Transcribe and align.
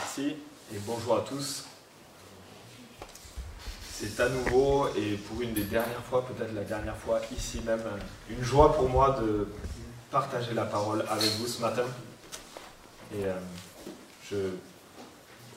Merci 0.00 0.34
et 0.72 0.78
bonjour 0.86 1.16
à 1.16 1.20
tous. 1.20 1.64
C'est 3.92 4.18
à 4.18 4.30
nouveau 4.30 4.88
et 4.96 5.16
pour 5.16 5.42
une 5.42 5.52
des 5.52 5.64
dernières 5.64 6.02
fois, 6.04 6.24
peut-être 6.26 6.54
la 6.54 6.64
dernière 6.64 6.96
fois 6.96 7.20
ici 7.36 7.60
même, 7.66 7.82
une 8.30 8.42
joie 8.42 8.74
pour 8.74 8.88
moi 8.88 9.20
de 9.20 9.46
partager 10.10 10.54
la 10.54 10.64
parole 10.64 11.04
avec 11.10 11.28
vous 11.32 11.46
ce 11.46 11.60
matin. 11.60 11.84
Et 13.14 13.26
euh, 13.26 14.48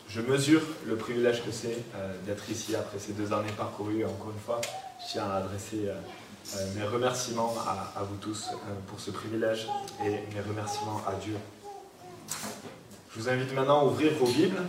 je, 0.09 0.21
mesure 0.21 0.61
le 0.85 0.97
privilège 0.97 1.41
que 1.45 1.51
c'est 1.51 1.77
euh, 1.95 2.13
d'être 2.25 2.49
ici 2.49 2.75
après 2.75 2.99
ces 2.99 3.13
deux 3.13 3.31
années 3.31 3.53
parcourues. 3.55 4.03
Encore 4.03 4.31
une 4.31 4.41
fois, 4.41 4.59
je 4.99 5.13
tiens 5.13 5.23
à 5.23 5.37
adresser 5.37 5.87
euh, 5.87 6.73
mes 6.75 6.85
remerciements 6.85 7.55
à, 7.65 7.97
à 7.97 8.03
vous 8.03 8.17
tous 8.17 8.49
pour 8.87 8.99
ce 8.99 9.11
privilège 9.11 9.67
et 10.03 10.09
mes 10.09 10.41
remerciements 10.45 11.01
à 11.07 11.13
Dieu. 11.13 11.37
Je 13.15 13.21
vous 13.21 13.29
invite 13.29 13.53
maintenant 13.53 13.81
à 13.81 13.85
ouvrir 13.85 14.11
vos 14.15 14.25
Bibles. 14.25 14.59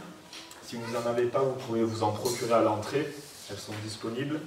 Si 0.66 0.76
vous 0.76 0.92
n'en 0.92 1.06
avez 1.06 1.24
pas, 1.24 1.38
vous 1.38 1.54
pouvez 1.66 1.82
vous 1.82 2.02
en 2.02 2.12
procurer 2.12 2.52
à 2.52 2.60
l'entrée. 2.60 3.10
Elles 3.48 3.58
sont 3.58 3.72
disponibles. 3.82 4.38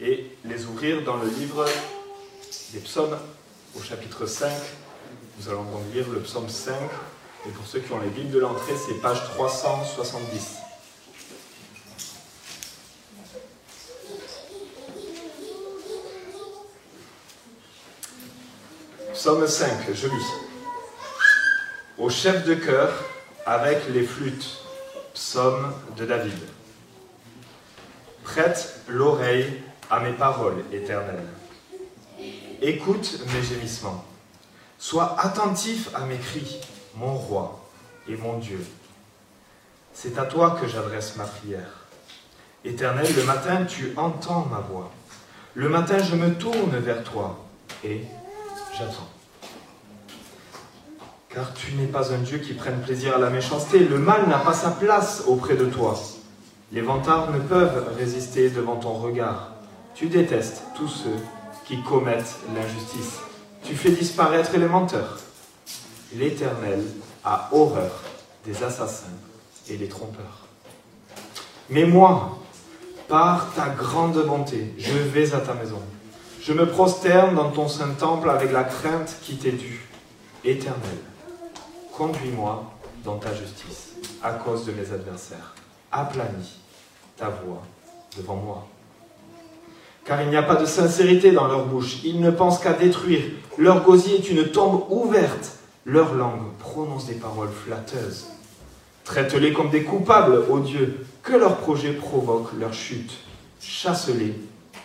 Et 0.00 0.26
les 0.44 0.64
ouvrir 0.64 1.04
dans 1.04 1.16
le 1.16 1.28
livre 1.28 1.64
des 2.72 2.80
psaumes 2.80 3.16
au 3.76 3.82
chapitre 3.82 4.26
5. 4.26 4.50
Nous 5.38 5.48
allons 5.48 5.62
donc 5.62 5.82
lire 5.94 6.08
le 6.08 6.18
psaume 6.18 6.48
5. 6.48 6.74
Et 7.46 7.50
pour 7.50 7.64
ceux 7.68 7.78
qui 7.78 7.92
ont 7.92 8.00
les 8.00 8.08
Bibles 8.08 8.32
de 8.32 8.40
l'entrée, 8.40 8.74
c'est 8.76 8.94
page 8.94 9.22
370. 9.34 10.56
Psaume 19.12 19.46
5, 19.46 19.94
je 19.94 20.08
lis. 20.08 20.47
Au 21.98 22.10
chef 22.10 22.46
de 22.46 22.54
chœur 22.54 22.92
avec 23.44 23.88
les 23.88 24.04
flûtes, 24.04 24.58
psaume 25.14 25.72
de 25.96 26.06
David. 26.06 26.38
Prête 28.22 28.82
l'oreille 28.86 29.60
à 29.90 29.98
mes 29.98 30.12
paroles 30.12 30.62
éternelles. 30.72 31.26
Écoute 32.62 33.18
mes 33.34 33.42
gémissements. 33.42 34.04
Sois 34.78 35.16
attentif 35.18 35.92
à 35.92 36.06
mes 36.06 36.18
cris, 36.18 36.60
mon 36.94 37.14
roi 37.14 37.68
et 38.08 38.14
mon 38.14 38.38
Dieu. 38.38 38.64
C'est 39.92 40.18
à 40.18 40.26
toi 40.26 40.56
que 40.60 40.68
j'adresse 40.68 41.16
ma 41.16 41.24
prière. 41.24 41.88
Éternel, 42.64 43.12
le 43.16 43.24
matin 43.24 43.64
tu 43.64 43.92
entends 43.96 44.46
ma 44.46 44.60
voix. 44.60 44.92
Le 45.54 45.68
matin 45.68 45.98
je 45.98 46.14
me 46.14 46.32
tourne 46.34 46.78
vers 46.78 47.02
toi 47.02 47.44
et 47.82 48.02
j'attends. 48.78 49.17
Car 51.38 51.54
tu 51.54 51.72
n'es 51.74 51.86
pas 51.86 52.12
un 52.12 52.18
Dieu 52.18 52.38
qui 52.38 52.52
prenne 52.52 52.80
plaisir 52.80 53.14
à 53.14 53.18
la 53.20 53.30
méchanceté. 53.30 53.78
Le 53.78 53.96
mal 53.96 54.28
n'a 54.28 54.38
pas 54.38 54.54
sa 54.54 54.72
place 54.72 55.22
auprès 55.28 55.54
de 55.54 55.66
toi. 55.66 55.96
Les 56.72 56.80
vantards 56.80 57.30
ne 57.30 57.38
peuvent 57.38 57.86
résister 57.96 58.50
devant 58.50 58.74
ton 58.74 58.94
regard. 58.94 59.52
Tu 59.94 60.06
détestes 60.08 60.64
tous 60.74 60.88
ceux 60.88 61.14
qui 61.64 61.80
commettent 61.84 62.34
l'injustice. 62.56 63.20
Tu 63.62 63.76
fais 63.76 63.92
disparaître 63.92 64.50
les 64.56 64.66
menteurs. 64.66 65.16
L'Éternel 66.12 66.82
a 67.24 67.48
horreur 67.52 68.02
des 68.44 68.64
assassins 68.64 69.06
et 69.70 69.76
des 69.76 69.86
trompeurs. 69.86 70.48
Mais 71.70 71.84
moi, 71.84 72.40
par 73.06 73.54
ta 73.54 73.68
grande 73.68 74.26
bonté, 74.26 74.74
je 74.76 74.92
vais 74.92 75.36
à 75.36 75.38
ta 75.38 75.54
maison. 75.54 75.82
Je 76.42 76.52
me 76.52 76.66
prosterne 76.66 77.36
dans 77.36 77.52
ton 77.52 77.68
saint 77.68 77.94
temple 77.96 78.28
avec 78.28 78.50
la 78.50 78.64
crainte 78.64 79.14
qui 79.22 79.36
t'est 79.36 79.52
due. 79.52 79.88
Éternel, 80.44 80.98
conduis-moi 81.98 82.62
dans 83.04 83.16
ta 83.16 83.34
justice 83.34 83.94
à 84.22 84.30
cause 84.30 84.64
de 84.64 84.72
mes 84.72 84.92
adversaires. 84.92 85.54
Aplanis 85.90 86.60
ta 87.16 87.28
voix 87.28 87.62
devant 88.16 88.36
moi. 88.36 88.66
Car 90.04 90.22
il 90.22 90.28
n'y 90.28 90.36
a 90.36 90.44
pas 90.44 90.54
de 90.54 90.64
sincérité 90.64 91.32
dans 91.32 91.48
leur 91.48 91.66
bouche. 91.66 91.98
Ils 92.04 92.20
ne 92.20 92.30
pensent 92.30 92.60
qu'à 92.60 92.72
détruire. 92.72 93.22
Leur 93.58 93.82
gosier 93.82 94.16
est 94.16 94.30
une 94.30 94.50
tombe 94.50 94.84
ouverte. 94.90 95.58
Leur 95.84 96.14
langue 96.14 96.52
prononce 96.60 97.06
des 97.06 97.14
paroles 97.14 97.50
flatteuses. 97.50 98.28
Traite-les 99.04 99.52
comme 99.52 99.70
des 99.70 99.82
coupables, 99.82 100.44
ô 100.48 100.60
Dieu, 100.60 101.04
que 101.22 101.32
leurs 101.32 101.56
projets 101.56 101.92
provoquent 101.92 102.52
leur 102.58 102.74
chute. 102.74 103.12
Chasse-les 103.60 104.34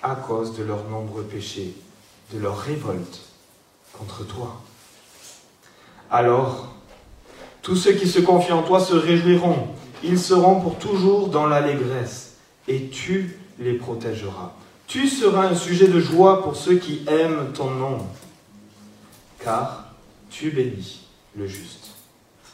à 0.02 0.16
cause 0.16 0.58
de 0.58 0.64
leurs 0.64 0.90
nombreux 0.90 1.24
péchés, 1.24 1.76
de 2.34 2.40
leur 2.40 2.58
révolte 2.58 3.22
contre 3.94 4.26
toi. 4.26 4.62
Alors, 6.10 6.73
tous 7.64 7.78
ceux 7.78 7.94
qui 7.94 8.08
se 8.08 8.20
confient 8.20 8.52
en 8.52 8.62
toi 8.62 8.80
se 8.80 8.94
réjouiront. 8.94 9.70
Ils 10.04 10.20
seront 10.20 10.60
pour 10.60 10.78
toujours 10.78 11.30
dans 11.30 11.48
l'allégresse, 11.48 12.36
et 12.68 12.90
tu 12.90 13.40
les 13.58 13.74
protégeras. 13.74 14.54
Tu 14.86 15.08
seras 15.08 15.48
un 15.48 15.56
sujet 15.56 15.88
de 15.88 16.00
joie 16.00 16.44
pour 16.44 16.58
ceux 16.58 16.76
qui 16.76 17.04
aiment 17.08 17.54
ton 17.54 17.72
nom, 17.72 18.00
car 19.40 19.94
tu 20.30 20.52
bénis 20.52 21.08
le 21.38 21.48
juste. 21.48 21.92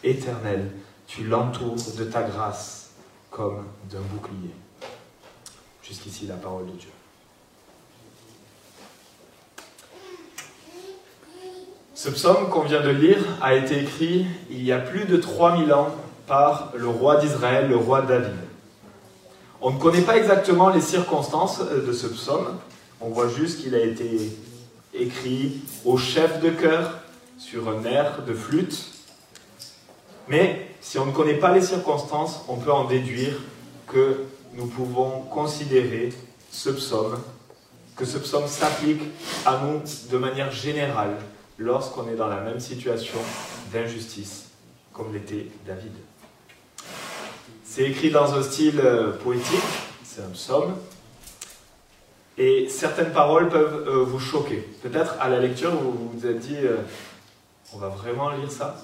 Éternel, 0.03 0.69
tu 1.07 1.23
l'entoures 1.23 1.75
de 1.97 2.03
ta 2.03 2.21
grâce 2.21 2.91
comme 3.31 3.65
d'un 3.91 4.01
bouclier. 4.13 4.53
Jusqu'ici 5.81 6.27
la 6.27 6.35
parole 6.35 6.67
de 6.67 6.73
Dieu. 6.73 6.89
Ce 12.01 12.07
psaume 12.07 12.47
qu'on 12.47 12.61
vient 12.61 12.79
de 12.79 12.91
lire 12.91 13.17
a 13.41 13.55
été 13.55 13.77
écrit 13.77 14.25
il 14.49 14.63
y 14.63 14.71
a 14.71 14.79
plus 14.79 15.03
de 15.03 15.17
3000 15.17 15.73
ans 15.73 15.89
par 16.27 16.71
le 16.73 16.87
roi 16.87 17.17
d'Israël, 17.17 17.67
le 17.67 17.75
roi 17.75 18.03
David. 18.03 18.37
On 19.59 19.71
ne 19.71 19.77
connaît 19.77 20.03
pas 20.03 20.15
exactement 20.15 20.69
les 20.69 20.79
circonstances 20.79 21.59
de 21.59 21.91
ce 21.91 22.07
psaume. 22.07 22.57
On 23.01 23.09
voit 23.09 23.27
juste 23.27 23.59
qu'il 23.59 23.75
a 23.75 23.81
été 23.83 24.31
écrit 24.93 25.59
au 25.83 25.97
chef 25.97 26.39
de 26.39 26.51
chœur 26.51 26.99
sur 27.37 27.67
un 27.67 27.83
air 27.83 28.23
de 28.25 28.33
flûte. 28.33 28.93
Mais 30.29 30.69
si 30.79 30.99
on 30.99 31.05
ne 31.05 31.11
connaît 31.11 31.33
pas 31.33 31.53
les 31.53 31.61
circonstances, 31.61 32.45
on 32.47 32.55
peut 32.55 32.71
en 32.71 32.85
déduire 32.85 33.33
que 33.87 34.23
nous 34.53 34.67
pouvons 34.67 35.23
considérer 35.29 36.13
ce 36.49 36.69
psaume, 36.69 37.19
que 37.97 38.05
ce 38.05 38.19
psaume 38.19 38.47
s'applique 38.47 39.01
à 39.45 39.59
nous 39.65 39.81
de 40.09 40.17
manière 40.17 40.51
générale 40.51 41.17
lorsqu'on 41.59 42.09
est 42.09 42.15
dans 42.15 42.27
la 42.27 42.39
même 42.41 42.59
situation 42.59 43.19
d'injustice, 43.71 44.49
comme 44.93 45.13
l'était 45.13 45.47
David. 45.67 45.91
C'est 47.63 47.83
écrit 47.83 48.09
dans 48.09 48.33
un 48.33 48.41
style 48.41 48.79
euh, 48.79 49.11
poétique, 49.11 49.59
c'est 50.03 50.21
un 50.21 50.29
psaume, 50.29 50.73
et 52.37 52.67
certaines 52.69 53.11
paroles 53.11 53.49
peuvent 53.49 53.85
euh, 53.87 54.03
vous 54.03 54.19
choquer. 54.19 54.67
Peut-être 54.81 55.17
à 55.19 55.29
la 55.29 55.39
lecture, 55.39 55.71
vous 55.71 56.09
vous 56.13 56.25
êtes 56.25 56.39
dit, 56.39 56.55
euh, 56.57 56.77
on 57.73 57.77
va 57.77 57.89
vraiment 57.89 58.31
lire 58.31 58.49
ça 58.49 58.77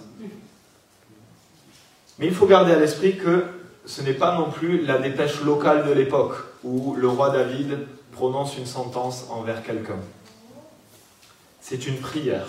Mais 2.19 2.28
il 2.28 2.34
faut 2.34 2.46
garder 2.46 2.74
à 2.74 2.80
l'esprit 2.80 3.18
que 3.18 3.46
ce 3.86 4.02
n'est 4.02 4.13
pas 4.13 4.38
non 4.38 4.52
plus 4.52 4.86
la 4.86 4.97
dépêche 4.97 5.42
locale 5.42 5.88
de 5.88 5.94
l'époque, 5.94 6.36
où 6.63 6.96
le 6.96 7.07
roi 7.07 7.30
David 7.30 7.88
prononce 8.12 8.57
une 8.57 8.66
sentence 8.66 9.25
envers 9.30 9.63
quelqu'un. 9.63 10.00
C'est 11.62 11.88
une 11.88 11.97
prière, 11.97 12.46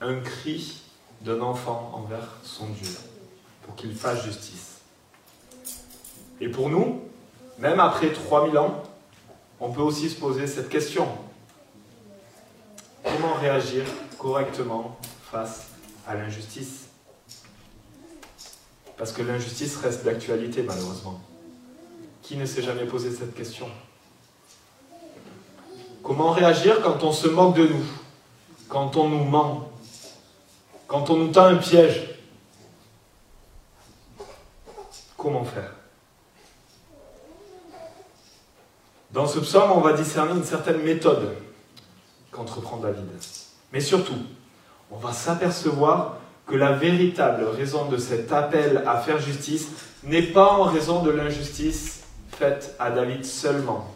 un 0.00 0.20
cri 0.20 0.80
d'un 1.20 1.40
enfant 1.40 1.92
envers 1.94 2.36
son 2.42 2.66
Dieu, 2.66 2.96
pour 3.62 3.74
qu'il 3.74 3.94
fasse 3.94 4.24
justice. 4.24 4.78
Et 6.40 6.48
pour 6.48 6.70
nous, 6.70 7.02
même 7.58 7.80
après 7.80 8.12
3000 8.12 8.56
ans, 8.56 8.82
on 9.60 9.70
peut 9.70 9.82
aussi 9.82 10.08
se 10.08 10.18
poser 10.18 10.46
cette 10.46 10.70
question. 10.70 11.06
Comment 13.04 13.34
réagir 13.34 13.84
correctement 14.18 14.96
face 15.30 15.68
à 16.06 16.14
l'injustice? 16.14 16.86
Parce 18.96 19.12
que 19.12 19.22
l'injustice 19.22 19.76
reste 19.76 20.04
d'actualité 20.04 20.62
malheureusement. 20.62 21.20
Qui 22.22 22.36
ne 22.36 22.46
s'est 22.46 22.62
jamais 22.62 22.86
posé 22.86 23.10
cette 23.10 23.34
question? 23.34 23.68
Comment 26.02 26.30
réagir 26.30 26.80
quand 26.82 27.02
on 27.02 27.12
se 27.12 27.28
moque 27.28 27.56
de 27.56 27.66
nous 27.66 27.84
Quand 28.68 28.96
on 28.96 29.08
nous 29.08 29.24
ment? 29.24 29.69
Quand 30.90 31.08
on 31.08 31.18
nous 31.18 31.28
tend 31.28 31.44
un 31.44 31.54
piège 31.54 32.08
Comment 35.16 35.44
faire? 35.44 35.72
Dans 39.12 39.28
ce 39.28 39.38
psaume, 39.38 39.70
on 39.70 39.80
va 39.80 39.92
discerner 39.92 40.32
une 40.32 40.42
certaine 40.42 40.82
méthode 40.82 41.36
qu'entreprend 42.32 42.78
David. 42.78 43.04
Mais 43.72 43.78
surtout, 43.78 44.16
on 44.90 44.96
va 44.96 45.12
s'apercevoir 45.12 46.16
que 46.44 46.56
la 46.56 46.72
véritable 46.72 47.44
raison 47.44 47.84
de 47.84 47.96
cet 47.96 48.32
appel 48.32 48.82
à 48.84 48.98
faire 48.98 49.20
justice 49.20 49.68
n'est 50.02 50.32
pas 50.32 50.54
en 50.54 50.64
raison 50.64 51.04
de 51.04 51.10
l'injustice 51.12 52.02
faite 52.32 52.74
à 52.80 52.90
David 52.90 53.24
seulement, 53.24 53.94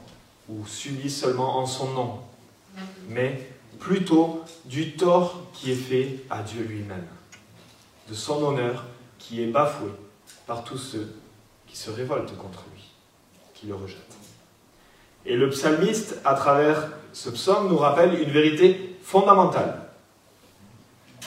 ou 0.49 0.65
subie 0.65 1.11
seulement 1.11 1.59
en 1.59 1.67
son 1.67 1.91
nom, 1.91 2.21
mais 3.09 3.54
plutôt 3.79 4.43
du 4.65 4.93
tort 4.93 5.43
qui 5.53 5.73
est 5.73 5.77
fait 5.77 6.21
à 6.31 6.43
Dieu 6.43 6.63
lui-même, 6.63 7.07
de 8.09 8.15
son 8.15 8.43
honneur 8.43 8.85
qui 9.19 9.43
est 9.43 9.47
bafoué 9.47 9.91
par 10.47 10.65
tous 10.65 10.79
ceux 10.79 11.15
qui 11.67 11.77
se 11.77 11.91
révoltent 11.91 12.37
contre 12.37 12.65
lui, 12.75 12.85
qui 13.55 13.67
le 13.67 13.75
rejettent. 13.75 13.99
Et 15.27 15.37
le 15.37 15.49
psalmiste, 15.51 16.21
à 16.25 16.35
travers 16.35 16.91
ce 17.13 17.31
psaume, 17.31 17.69
nous 17.69 17.79
rappelle 17.79 18.21
une 18.21 18.31
vérité 18.31 18.97
fondamentale. 19.03 19.81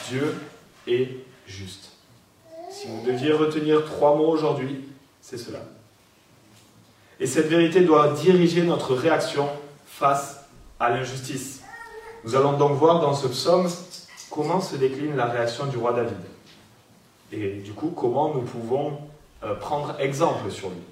Dieu 0.08 0.34
est 0.86 1.08
juste. 1.46 1.90
Si 2.70 2.86
vous 2.86 3.04
deviez 3.04 3.32
retenir 3.32 3.84
trois 3.84 4.14
mots 4.14 4.28
aujourd'hui, 4.28 4.84
c'est 5.20 5.38
cela. 5.38 5.60
Et 7.20 7.26
cette 7.26 7.48
vérité 7.48 7.80
doit 7.80 8.12
diriger 8.12 8.62
notre 8.62 8.94
réaction 8.94 9.48
face 9.86 10.44
à 10.78 10.90
l'injustice. 10.90 11.57
Nous 12.24 12.34
allons 12.34 12.54
donc 12.54 12.72
voir 12.72 13.00
dans 13.00 13.14
ce 13.14 13.28
psaume 13.28 13.68
comment 14.30 14.60
se 14.60 14.76
décline 14.76 15.16
la 15.16 15.26
réaction 15.26 15.66
du 15.66 15.76
roi 15.76 15.92
David. 15.92 16.16
Et 17.32 17.60
du 17.60 17.72
coup, 17.72 17.92
comment 17.94 18.34
nous 18.34 18.42
pouvons 18.42 18.98
euh, 19.44 19.54
prendre 19.54 19.94
exemple 20.00 20.50
sur 20.50 20.68
lui. 20.68 20.82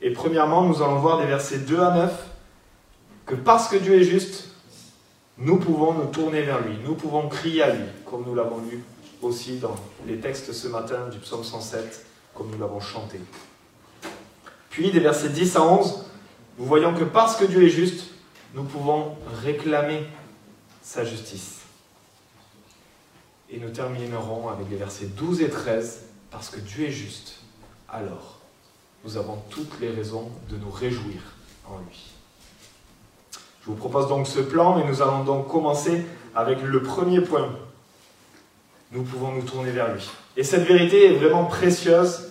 Et 0.00 0.12
premièrement, 0.12 0.62
nous 0.62 0.82
allons 0.82 1.00
voir 1.00 1.18
des 1.18 1.26
versets 1.26 1.58
2 1.58 1.80
à 1.80 1.90
9 1.90 2.26
que 3.26 3.34
parce 3.34 3.68
que 3.68 3.76
Dieu 3.76 4.00
est 4.00 4.04
juste, 4.04 4.48
nous 5.38 5.56
pouvons 5.56 5.92
nous 5.94 6.06
tourner 6.06 6.42
vers 6.42 6.60
lui, 6.60 6.76
nous 6.84 6.94
pouvons 6.94 7.28
crier 7.28 7.62
à 7.62 7.74
lui, 7.74 7.84
comme 8.04 8.24
nous 8.26 8.34
l'avons 8.34 8.58
lu 8.58 8.82
aussi 9.22 9.58
dans 9.58 9.74
les 10.06 10.18
textes 10.18 10.52
ce 10.52 10.68
matin 10.68 11.08
du 11.10 11.18
psaume 11.18 11.44
107, 11.44 12.06
comme 12.34 12.50
nous 12.50 12.58
l'avons 12.58 12.80
chanté. 12.80 13.20
Puis 14.70 14.90
des 14.90 15.00
versets 15.00 15.28
10 15.28 15.56
à 15.56 15.62
11, 15.62 16.04
nous 16.58 16.64
voyons 16.64 16.94
que 16.94 17.04
parce 17.04 17.36
que 17.36 17.44
Dieu 17.44 17.64
est 17.64 17.70
juste, 17.70 18.10
nous 18.54 18.64
pouvons 18.64 19.16
réclamer 19.42 20.04
sa 20.90 21.04
justice. 21.04 21.60
Et 23.48 23.60
nous 23.60 23.70
terminerons 23.70 24.48
avec 24.48 24.68
les 24.68 24.76
versets 24.76 25.06
12 25.06 25.40
et 25.42 25.48
13, 25.48 26.00
parce 26.32 26.50
que 26.50 26.58
Dieu 26.58 26.86
est 26.86 26.90
juste, 26.90 27.34
alors 27.88 28.40
nous 29.04 29.16
avons 29.16 29.36
toutes 29.50 29.78
les 29.80 29.90
raisons 29.90 30.28
de 30.48 30.56
nous 30.56 30.70
réjouir 30.70 31.20
en 31.68 31.78
lui. 31.78 32.10
Je 33.62 33.66
vous 33.66 33.76
propose 33.76 34.08
donc 34.08 34.26
ce 34.26 34.40
plan, 34.40 34.76
mais 34.76 34.84
nous 34.84 35.00
allons 35.00 35.22
donc 35.22 35.46
commencer 35.46 36.04
avec 36.34 36.60
le 36.60 36.82
premier 36.82 37.20
point. 37.20 37.54
Nous 38.90 39.04
pouvons 39.04 39.30
nous 39.30 39.42
tourner 39.42 39.70
vers 39.70 39.94
lui. 39.94 40.10
Et 40.36 40.42
cette 40.42 40.66
vérité 40.66 41.06
est 41.06 41.18
vraiment 41.18 41.44
précieuse 41.44 42.30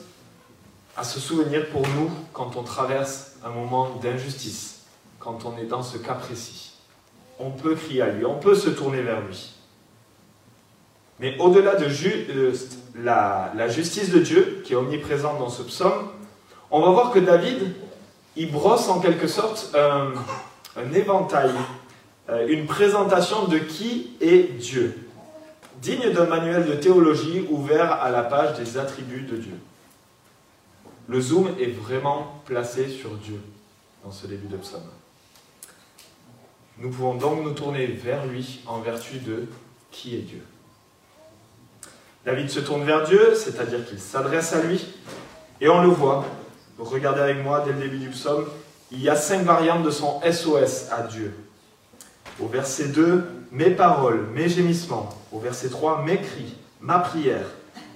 à 0.97 1.05
se 1.05 1.21
souvenir 1.21 1.69
pour 1.69 1.87
nous 1.87 2.11
quand 2.33 2.57
on 2.57 2.63
traverse 2.63 3.35
un 3.41 3.51
moment 3.51 3.95
d'injustice, 4.03 4.81
quand 5.17 5.45
on 5.45 5.57
est 5.57 5.65
dans 5.65 5.81
ce 5.81 5.97
cas 5.97 6.15
précis. 6.15 6.68
On 7.39 7.51
peut 7.51 7.75
crier 7.75 8.01
à 8.01 8.09
lui, 8.09 8.25
on 8.25 8.37
peut 8.37 8.55
se 8.55 8.69
tourner 8.69 9.01
vers 9.01 9.21
lui. 9.21 9.53
Mais 11.19 11.37
au-delà 11.39 11.75
de 11.75 11.87
la, 12.95 13.51
la, 13.55 13.67
justice 13.67 14.09
de 14.11 14.19
Dieu, 14.19 14.61
qui 14.65 14.73
est 14.73 14.75
omniprésente 14.75 15.39
dans 15.39 15.49
ce 15.49 15.63
psaume, 15.63 16.09
on 16.71 16.81
va 16.81 16.91
voir 16.91 17.11
que 17.11 17.19
David, 17.19 17.73
il 18.35 18.51
brosse 18.51 18.87
en 18.87 18.99
quelque 18.99 19.27
sorte 19.27 19.75
un, 19.75 20.13
un 20.77 20.93
éventail, 20.93 21.51
euh, 22.29 22.47
une 22.47 22.65
présentation 22.65 23.47
de 23.47 23.57
qui 23.57 24.11
est 24.21 24.57
Dieu, 24.57 24.97
digne 25.81 26.11
d'un 26.11 26.25
manuel 26.25 26.65
de 26.65 26.73
théologie 26.73 27.45
ouvert 27.49 27.91
à 27.91 28.09
la 28.11 28.23
page 28.23 28.57
des 28.57 28.77
attributs 28.77 29.23
de 29.23 29.37
Dieu. 29.37 29.59
Le 31.07 31.19
zoom 31.19 31.49
est 31.59 31.71
vraiment 31.71 32.41
placé 32.45 32.87
sur 32.87 33.09
Dieu 33.15 33.41
dans 34.05 34.11
ce 34.11 34.27
début 34.27 34.47
de 34.47 34.57
psaume. 34.57 34.81
Nous 36.79 36.89
pouvons 36.89 37.15
donc 37.15 37.43
nous 37.43 37.51
tourner 37.51 37.87
vers 37.87 38.25
lui 38.25 38.61
en 38.65 38.79
vertu 38.79 39.17
de 39.17 39.47
qui 39.91 40.15
est 40.15 40.21
Dieu. 40.21 40.41
David 42.25 42.49
se 42.49 42.61
tourne 42.61 42.83
vers 42.83 43.03
Dieu, 43.03 43.33
c'est-à-dire 43.35 43.85
qu'il 43.85 43.99
s'adresse 43.99 44.53
à 44.53 44.61
lui, 44.61 44.85
et 45.59 45.67
on 45.67 45.81
le 45.81 45.89
voit. 45.89 46.25
Regardez 46.77 47.19
avec 47.19 47.43
moi 47.43 47.63
dès 47.65 47.73
le 47.73 47.79
début 47.79 47.97
du 47.97 48.09
psaume, 48.09 48.45
il 48.91 49.01
y 49.01 49.09
a 49.09 49.15
cinq 49.15 49.43
variantes 49.43 49.83
de 49.83 49.91
son 49.91 50.21
SOS 50.21 50.89
à 50.91 51.03
Dieu. 51.03 51.35
Au 52.39 52.47
verset 52.47 52.87
2, 52.87 53.25
mes 53.51 53.71
paroles, 53.71 54.27
mes 54.33 54.47
gémissements. 54.47 55.09
Au 55.33 55.39
verset 55.39 55.69
3, 55.69 56.03
mes 56.03 56.21
cris, 56.21 56.55
ma 56.79 56.99
prière. 56.99 57.45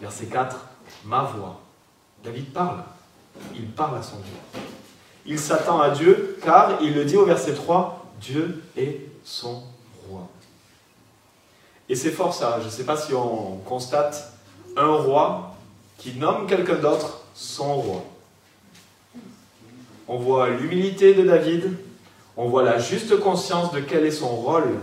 Verset 0.02 0.26
4, 0.26 0.58
ma 1.06 1.24
voix. 1.24 1.62
David 2.24 2.52
parle. 2.52 2.84
Il 3.56 3.68
parle 3.68 3.98
à 3.98 4.04
son 4.04 4.18
Dieu. 4.18 4.62
Il 5.26 5.40
s'attend 5.40 5.80
à 5.80 5.92
Dieu 5.92 6.38
car 6.44 6.80
il 6.82 6.94
le 6.94 7.06
dit 7.06 7.16
au 7.16 7.26
verset 7.26 7.54
3, 7.54 8.03
Dieu 8.24 8.64
est 8.78 9.02
son 9.26 9.64
roi. 10.08 10.30
Et 11.90 11.96
c'est 11.96 12.12
fort 12.12 12.34
ça. 12.34 12.60
Je 12.62 12.66
ne 12.66 12.70
sais 12.72 12.86
pas 12.86 12.96
si 12.96 13.14
on 13.14 13.58
constate 13.66 14.32
un 14.78 14.96
roi 14.96 15.56
qui 15.98 16.14
nomme 16.14 16.48
quelqu'un 16.48 16.76
d'autre 16.76 17.22
son 17.36 17.76
roi. 17.76 18.04
On 20.08 20.18
voit 20.18 20.50
l'humilité 20.50 21.14
de 21.14 21.24
David, 21.24 21.76
on 22.38 22.48
voit 22.48 22.64
la 22.64 22.80
juste 22.80 23.20
conscience 23.20 23.72
de 23.74 23.80
quel 23.82 24.06
est 24.06 24.12
son 24.12 24.36
rôle 24.36 24.80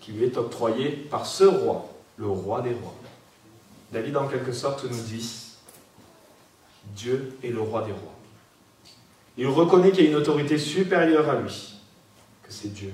qui 0.00 0.12
lui 0.12 0.24
est 0.24 0.36
octroyé 0.36 0.90
par 0.90 1.26
ce 1.26 1.44
roi, 1.44 1.88
le 2.16 2.28
roi 2.28 2.62
des 2.62 2.72
rois. 2.72 2.94
David, 3.92 4.16
en 4.16 4.28
quelque 4.28 4.52
sorte, 4.52 4.84
nous 4.84 5.02
dit, 5.02 5.56
Dieu 6.94 7.36
est 7.42 7.48
le 7.48 7.60
roi 7.60 7.82
des 7.82 7.92
rois. 7.92 8.14
Il 9.36 9.48
reconnaît 9.48 9.90
qu'il 9.90 10.04
y 10.04 10.06
a 10.06 10.10
une 10.10 10.16
autorité 10.16 10.58
supérieure 10.58 11.28
à 11.28 11.36
lui, 11.36 11.75
que 12.46 12.52
c'est 12.52 12.72
Dieu. 12.72 12.92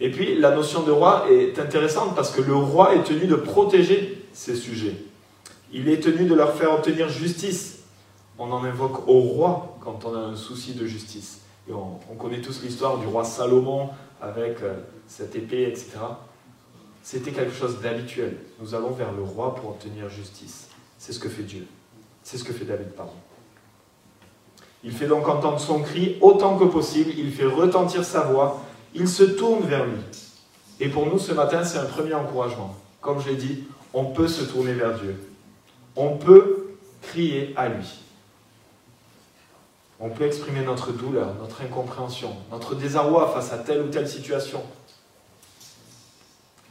Et 0.00 0.10
puis, 0.10 0.38
la 0.38 0.54
notion 0.54 0.82
de 0.82 0.90
roi 0.90 1.26
est 1.30 1.58
intéressante 1.58 2.14
parce 2.14 2.30
que 2.30 2.42
le 2.42 2.54
roi 2.54 2.94
est 2.94 3.04
tenu 3.04 3.26
de 3.26 3.36
protéger 3.36 4.26
ses 4.32 4.56
sujets. 4.56 4.96
Il 5.72 5.88
est 5.88 6.00
tenu 6.00 6.24
de 6.24 6.34
leur 6.34 6.54
faire 6.54 6.72
obtenir 6.72 7.08
justice 7.08 7.82
on 8.38 8.50
en 8.50 8.64
invoque 8.64 9.06
au 9.08 9.20
roi 9.20 9.76
quand 9.80 10.04
on 10.04 10.14
a 10.14 10.18
un 10.18 10.36
souci 10.36 10.74
de 10.74 10.86
justice. 10.86 11.40
On, 11.70 12.16
connaît 12.16 12.40
tous 12.40 12.62
l'histoire 12.62 12.98
du 12.98 13.06
roi 13.06 13.24
Salomon 13.24 13.90
avec 14.20 14.62
euh, 14.62 14.74
cette 15.06 15.36
épée, 15.36 15.62
etc. 15.62 15.90
C'était 17.02 17.30
quelque 17.30 17.54
chose 17.54 17.80
d'habituel. 17.80 18.36
Nous 18.60 18.74
allons 18.74 18.90
vers 18.90 19.12
le 19.12 19.22
roi 19.22 19.54
pour 19.54 19.70
obtenir 19.70 20.08
justice. 20.08 20.68
C'est 20.98 21.12
ce 21.12 21.20
que 21.20 21.28
fait 21.28 21.44
Dieu. 21.44 21.66
C'est 22.24 22.36
ce 22.36 22.44
que 22.44 22.52
fait 22.52 22.64
David, 22.64 22.88
pardon. 22.90 23.12
Il 24.84 24.92
fait 24.92 25.06
donc 25.06 25.28
entendre 25.28 25.60
son 25.60 25.80
cri 25.80 26.18
autant 26.20 26.58
que 26.58 26.64
possible, 26.64 27.12
il 27.16 27.32
fait 27.32 27.46
retentir 27.46 28.04
sa 28.04 28.22
voix, 28.22 28.62
il 28.94 29.08
se 29.08 29.22
tourne 29.22 29.64
vers 29.66 29.84
lui. 29.86 30.00
Et 30.80 30.88
pour 30.88 31.06
nous, 31.06 31.18
ce 31.18 31.32
matin, 31.32 31.64
c'est 31.64 31.78
un 31.78 31.84
premier 31.84 32.14
encouragement. 32.14 32.74
Comme 33.00 33.20
je 33.20 33.28
l'ai 33.28 33.36
dit, 33.36 33.64
on 33.94 34.06
peut 34.06 34.28
se 34.28 34.44
tourner 34.44 34.72
vers 34.72 34.98
Dieu. 34.98 35.16
On 35.94 36.16
peut 36.16 36.74
crier 37.02 37.52
à 37.56 37.68
lui 37.68 38.02
on 40.02 40.10
peut 40.10 40.24
exprimer 40.24 40.64
notre 40.64 40.90
douleur, 40.90 41.34
notre 41.36 41.62
incompréhension, 41.62 42.36
notre 42.50 42.74
désarroi 42.74 43.32
face 43.32 43.52
à 43.52 43.58
telle 43.58 43.82
ou 43.82 43.88
telle 43.88 44.08
situation. 44.08 44.60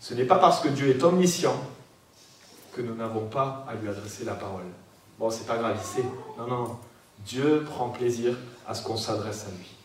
Ce 0.01 0.13
n'est 0.13 0.25
pas 0.25 0.38
parce 0.38 0.60
que 0.60 0.68
Dieu 0.68 0.89
est 0.89 1.01
omniscient 1.01 1.56
que 2.74 2.82
nous 2.82 2.94
n'avons 2.94 3.27
pas 3.27 3.65
à 3.70 3.75
lui 3.75 3.88
adresser 3.88 4.25
la 4.25 4.34
parole. 4.34 4.65
Bon, 5.18 5.30
c'est 5.30 5.48
pas 5.48 5.56
grave, 5.58 5.77
il 5.80 5.86
sait. 5.86 6.08
Non, 6.38 6.46
non, 6.46 6.77
Dieu 7.25 7.63
prend 7.63 7.90
plaisir 7.90 8.36
à 8.68 8.74
ce 8.74 8.84
qu'on 8.84 8.98
s'adresse 8.98 9.46
à 9.48 9.51
lui. 9.51 9.75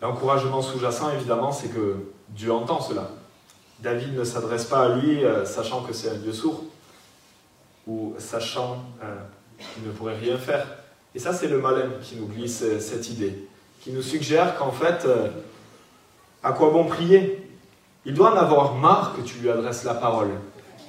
L'encouragement 0.00 0.62
sous-jacent, 0.62 1.10
évidemment, 1.10 1.52
c'est 1.52 1.68
que 1.68 1.96
Dieu 2.30 2.52
entend 2.52 2.80
cela. 2.80 3.10
David 3.80 4.14
ne 4.14 4.24
s'adresse 4.24 4.64
pas 4.64 4.84
à 4.84 4.88
lui 4.96 5.24
euh, 5.24 5.44
sachant 5.44 5.82
que 5.82 5.92
c'est 5.92 6.10
un 6.10 6.14
Dieu 6.14 6.32
sourd 6.32 6.64
ou 7.86 8.14
sachant 8.18 8.84
euh, 9.02 9.16
qu'il 9.58 9.86
ne 9.86 9.92
pourrait 9.92 10.16
rien 10.16 10.38
faire. 10.38 10.66
Et 11.14 11.18
ça, 11.18 11.32
c'est 11.32 11.48
le 11.48 11.60
malin 11.60 11.90
qui 12.02 12.16
nous 12.16 12.26
glisse 12.26 12.62
euh, 12.62 12.80
cette 12.80 13.10
idée, 13.10 13.46
qui 13.80 13.92
nous 13.92 14.02
suggère 14.02 14.56
qu'en 14.56 14.70
fait, 14.70 15.06
à 16.42 16.52
quoi 16.52 16.70
bon 16.70 16.84
prier? 16.84 17.48
Il 18.04 18.14
doit 18.14 18.32
en 18.32 18.36
avoir 18.36 18.74
marre 18.74 19.14
que 19.16 19.22
tu 19.22 19.38
lui 19.38 19.50
adresses 19.50 19.84
la 19.84 19.94
parole. 19.94 20.30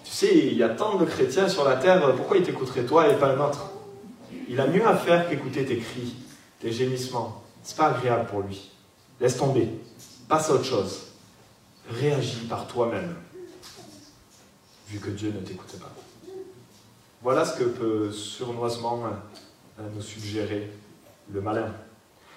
Tu 0.04 0.12
sais, 0.12 0.38
il 0.38 0.58
y 0.58 0.64
a 0.64 0.70
tant 0.70 0.96
de 0.96 1.06
chrétiens 1.06 1.48
sur 1.48 1.64
la 1.64 1.76
terre, 1.76 2.16
pourquoi 2.16 2.38
il 2.38 2.44
t'écouterait 2.44 2.84
toi 2.84 3.08
et 3.08 3.16
pas 3.16 3.28
un 3.28 3.40
autre? 3.40 3.72
Il 4.50 4.60
a 4.60 4.68
mieux 4.68 4.86
à 4.86 4.96
faire 4.96 5.30
qu'écouter 5.30 5.66
tes 5.66 5.78
cris, 5.78 6.16
tes 6.60 6.72
gémissements. 6.72 7.44
C'est 7.64 7.78
pas 7.78 7.88
agréable 7.88 8.26
pour 8.26 8.42
lui. 8.42 8.72
Laisse 9.20 9.38
tomber. 9.38 9.70
Passe 10.28 10.50
à 10.50 10.54
autre 10.54 10.66
chose. 10.66 11.08
Réagis 11.90 12.46
par 12.50 12.68
toi-même, 12.68 13.16
vu 14.88 15.00
que 15.00 15.10
Dieu 15.10 15.34
ne 15.36 15.46
t'écoute 15.46 15.80
pas. 15.80 15.92
Voilà 17.22 17.46
ce 17.46 17.58
que 17.58 17.64
peut 17.66 18.12
sournoisement 18.12 19.04
euh, 19.80 19.84
nous 19.94 20.02
suggérer 20.02 20.72
le 21.32 21.42
malin. 21.42 21.68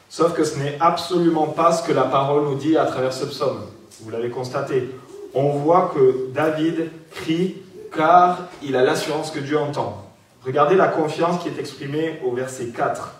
Sauf 0.09 0.35
que 0.35 0.45
ce 0.45 0.59
n'est 0.59 0.77
absolument 0.81 1.47
pas 1.49 1.73
ce 1.73 1.87
que 1.87 1.93
la 1.93 2.05
parole 2.05 2.45
nous 2.45 2.55
dit 2.55 2.77
à 2.77 2.85
travers 2.85 3.13
ce 3.13 3.25
psaume. 3.25 3.63
Vous 4.01 4.11
l'avez 4.11 4.31
constaté. 4.31 4.91
On 5.35 5.51
voit 5.51 5.93
que 5.95 6.31
David 6.33 6.91
crie 7.11 7.57
car 7.93 8.49
il 8.63 8.77
a 8.77 8.83
l'assurance 8.83 9.31
que 9.31 9.41
Dieu 9.41 9.59
entend. 9.59 10.05
Regardez 10.45 10.77
la 10.77 10.89
confiance 10.89 11.43
qui 11.43 11.49
est 11.49 11.59
exprimée 11.59 12.21
au 12.25 12.33
verset 12.33 12.69
4. 12.69 13.15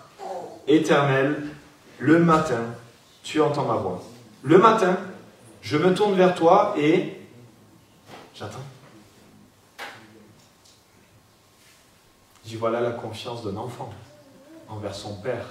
Éternel, 0.67 1.43
le 1.99 2.19
matin, 2.19 2.61
tu 3.23 3.41
entends 3.41 3.65
ma 3.65 3.75
voix. 3.75 4.01
Le 4.43 4.57
matin, 4.57 4.97
je 5.61 5.77
me 5.77 5.93
tourne 5.93 6.13
vers 6.13 6.35
toi 6.35 6.75
et 6.77 7.19
j'attends. 8.35 8.59
Dit 12.43 12.55
voilà 12.55 12.79
la 12.79 12.91
confiance 12.91 13.43
d'un 13.43 13.57
enfant 13.57 13.91
envers 14.69 14.93
son 14.93 15.15
père 15.15 15.47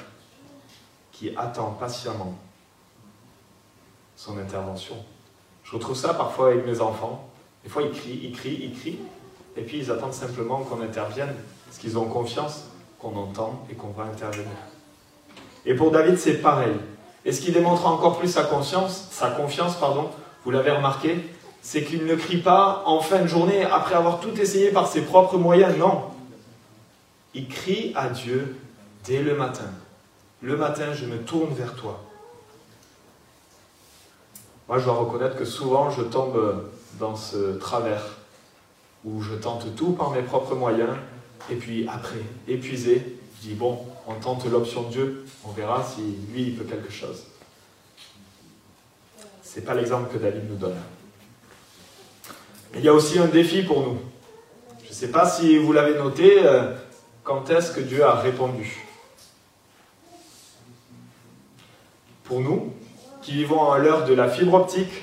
qui 1.11 1.35
attend 1.37 1.73
patiemment 1.73 2.39
son 4.17 4.39
intervention. 4.39 5.05
Je 5.65 5.73
retrouve 5.73 5.97
ça 5.97 6.15
parfois 6.15 6.49
avec 6.53 6.67
mes 6.67 6.81
enfants. 6.81 7.29
Des 7.65 7.71
fois, 7.71 7.83
ils 7.83 7.91
crient, 7.91 8.21
ils 8.23 8.33
crient, 8.33 8.59
ils 8.63 8.79
crient, 8.79 8.99
et 9.57 9.63
puis 9.63 9.79
ils 9.79 9.91
attendent 9.91 10.15
simplement 10.15 10.59
qu'on 10.59 10.83
intervienne, 10.83 11.35
parce 11.67 11.79
qu'ils 11.79 11.99
ont 11.99 12.05
confiance 12.05 12.67
qu'on 12.99 13.17
entend 13.17 13.67
et 13.71 13.75
qu'on 13.75 13.89
va 13.89 14.05
intervenir. 14.05 14.53
Et 15.67 15.75
pour 15.75 15.91
David, 15.91 16.19
c'est 16.19 16.43
pareil. 16.43 16.75
Et 17.25 17.33
ce 17.33 17.41
qui 17.41 17.53
démontre 17.53 17.87
encore 17.87 18.19
plus 18.19 18.29
sa 18.29 18.45
conscience, 18.45 19.09
sa 19.11 19.31
confiance, 19.31 19.77
pardon, 19.77 20.11
vous 20.45 20.51
l'avez 20.51 20.71
remarqué, 20.71 21.17
c'est 21.63 21.83
qu'il 21.83 22.05
ne 22.05 22.15
crie 22.15 22.43
pas 22.43 22.83
en 22.85 23.01
fin 23.01 23.23
de 23.23 23.27
journée 23.27 23.65
après 23.65 23.95
avoir 23.95 24.21
tout 24.21 24.39
essayé 24.39 24.71
par 24.71 24.87
ses 24.87 25.01
propres 25.01 25.39
moyens, 25.39 25.79
non. 25.79 26.03
Il 27.33 27.49
crie 27.49 27.93
à 27.97 28.11
Dieu 28.11 28.57
dès 29.07 29.23
le 29.23 29.35
matin. 29.35 29.71
Le 30.43 30.59
matin, 30.59 30.93
je 30.93 31.07
me 31.07 31.17
tourne 31.19 31.55
vers 31.55 31.75
toi. 31.75 32.04
Moi, 34.69 34.79
je 34.79 34.85
dois 34.85 34.95
reconnaître 34.95 35.37
que 35.37 35.45
souvent, 35.45 35.91
je 35.91 36.03
tombe 36.03 36.71
dans 36.99 37.17
ce 37.17 37.59
travers 37.59 38.03
où 39.05 39.21
je 39.21 39.35
tente 39.35 39.77
tout 39.77 39.93
par 39.93 40.11
mes 40.11 40.23
propres 40.23 40.55
moyens, 40.55 40.97
et 41.51 41.57
puis 41.57 41.87
après, 41.89 42.23
épuisé, 42.49 43.19
je 43.37 43.49
dis, 43.49 43.55
bon, 43.55 43.79
on 44.07 44.15
tente 44.15 44.47
l'option 44.47 44.85
de 44.85 44.89
Dieu, 44.91 45.27
on 45.45 45.51
verra 45.51 45.85
si 45.85 46.01
lui, 46.33 46.45
il 46.45 46.57
peut 46.57 46.65
quelque 46.65 46.91
chose. 46.91 47.25
Ce 49.43 49.61
n'est 49.61 49.67
pas 49.67 49.75
l'exemple 49.75 50.11
que 50.13 50.19
David 50.19 50.49
nous 50.49 50.57
donne. 50.57 50.77
Il 52.75 52.81
y 52.81 52.89
a 52.89 52.95
aussi 52.95 53.19
un 53.19 53.27
défi 53.27 53.63
pour 53.63 53.83
nous. 53.83 53.99
Je 54.83 54.89
ne 54.89 54.95
sais 54.95 55.11
pas 55.11 55.29
si 55.29 55.59
vous 55.59 55.73
l'avez 55.73 55.99
noté, 55.99 56.45
euh, 56.45 56.75
quand 57.23 57.51
est-ce 57.51 57.73
que 57.73 57.81
Dieu 57.81 58.05
a 58.05 58.15
répondu? 58.15 58.85
Pour 62.25 62.41
nous, 62.41 62.73
qui 63.25 63.33
vivons 63.33 63.73
à 63.73 63.79
l'heure 63.79 64.05
de 64.05 64.13
la 64.13 64.29
fibre 64.29 64.53
optique, 64.55 65.03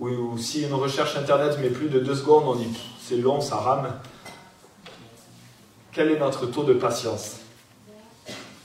ou 0.00 0.38
si 0.38 0.62
une 0.62 0.72
recherche 0.72 1.16
Internet 1.16 1.58
met 1.60 1.68
plus 1.68 1.88
de 1.88 2.00
deux 2.00 2.14
secondes, 2.14 2.44
on 2.46 2.54
dit 2.54 2.68
c'est 3.00 3.18
long, 3.18 3.40
ça 3.42 3.56
rame. 3.56 3.92
Quel 5.92 6.10
est 6.10 6.18
notre 6.18 6.46
taux 6.46 6.64
de 6.64 6.72
patience? 6.72 7.36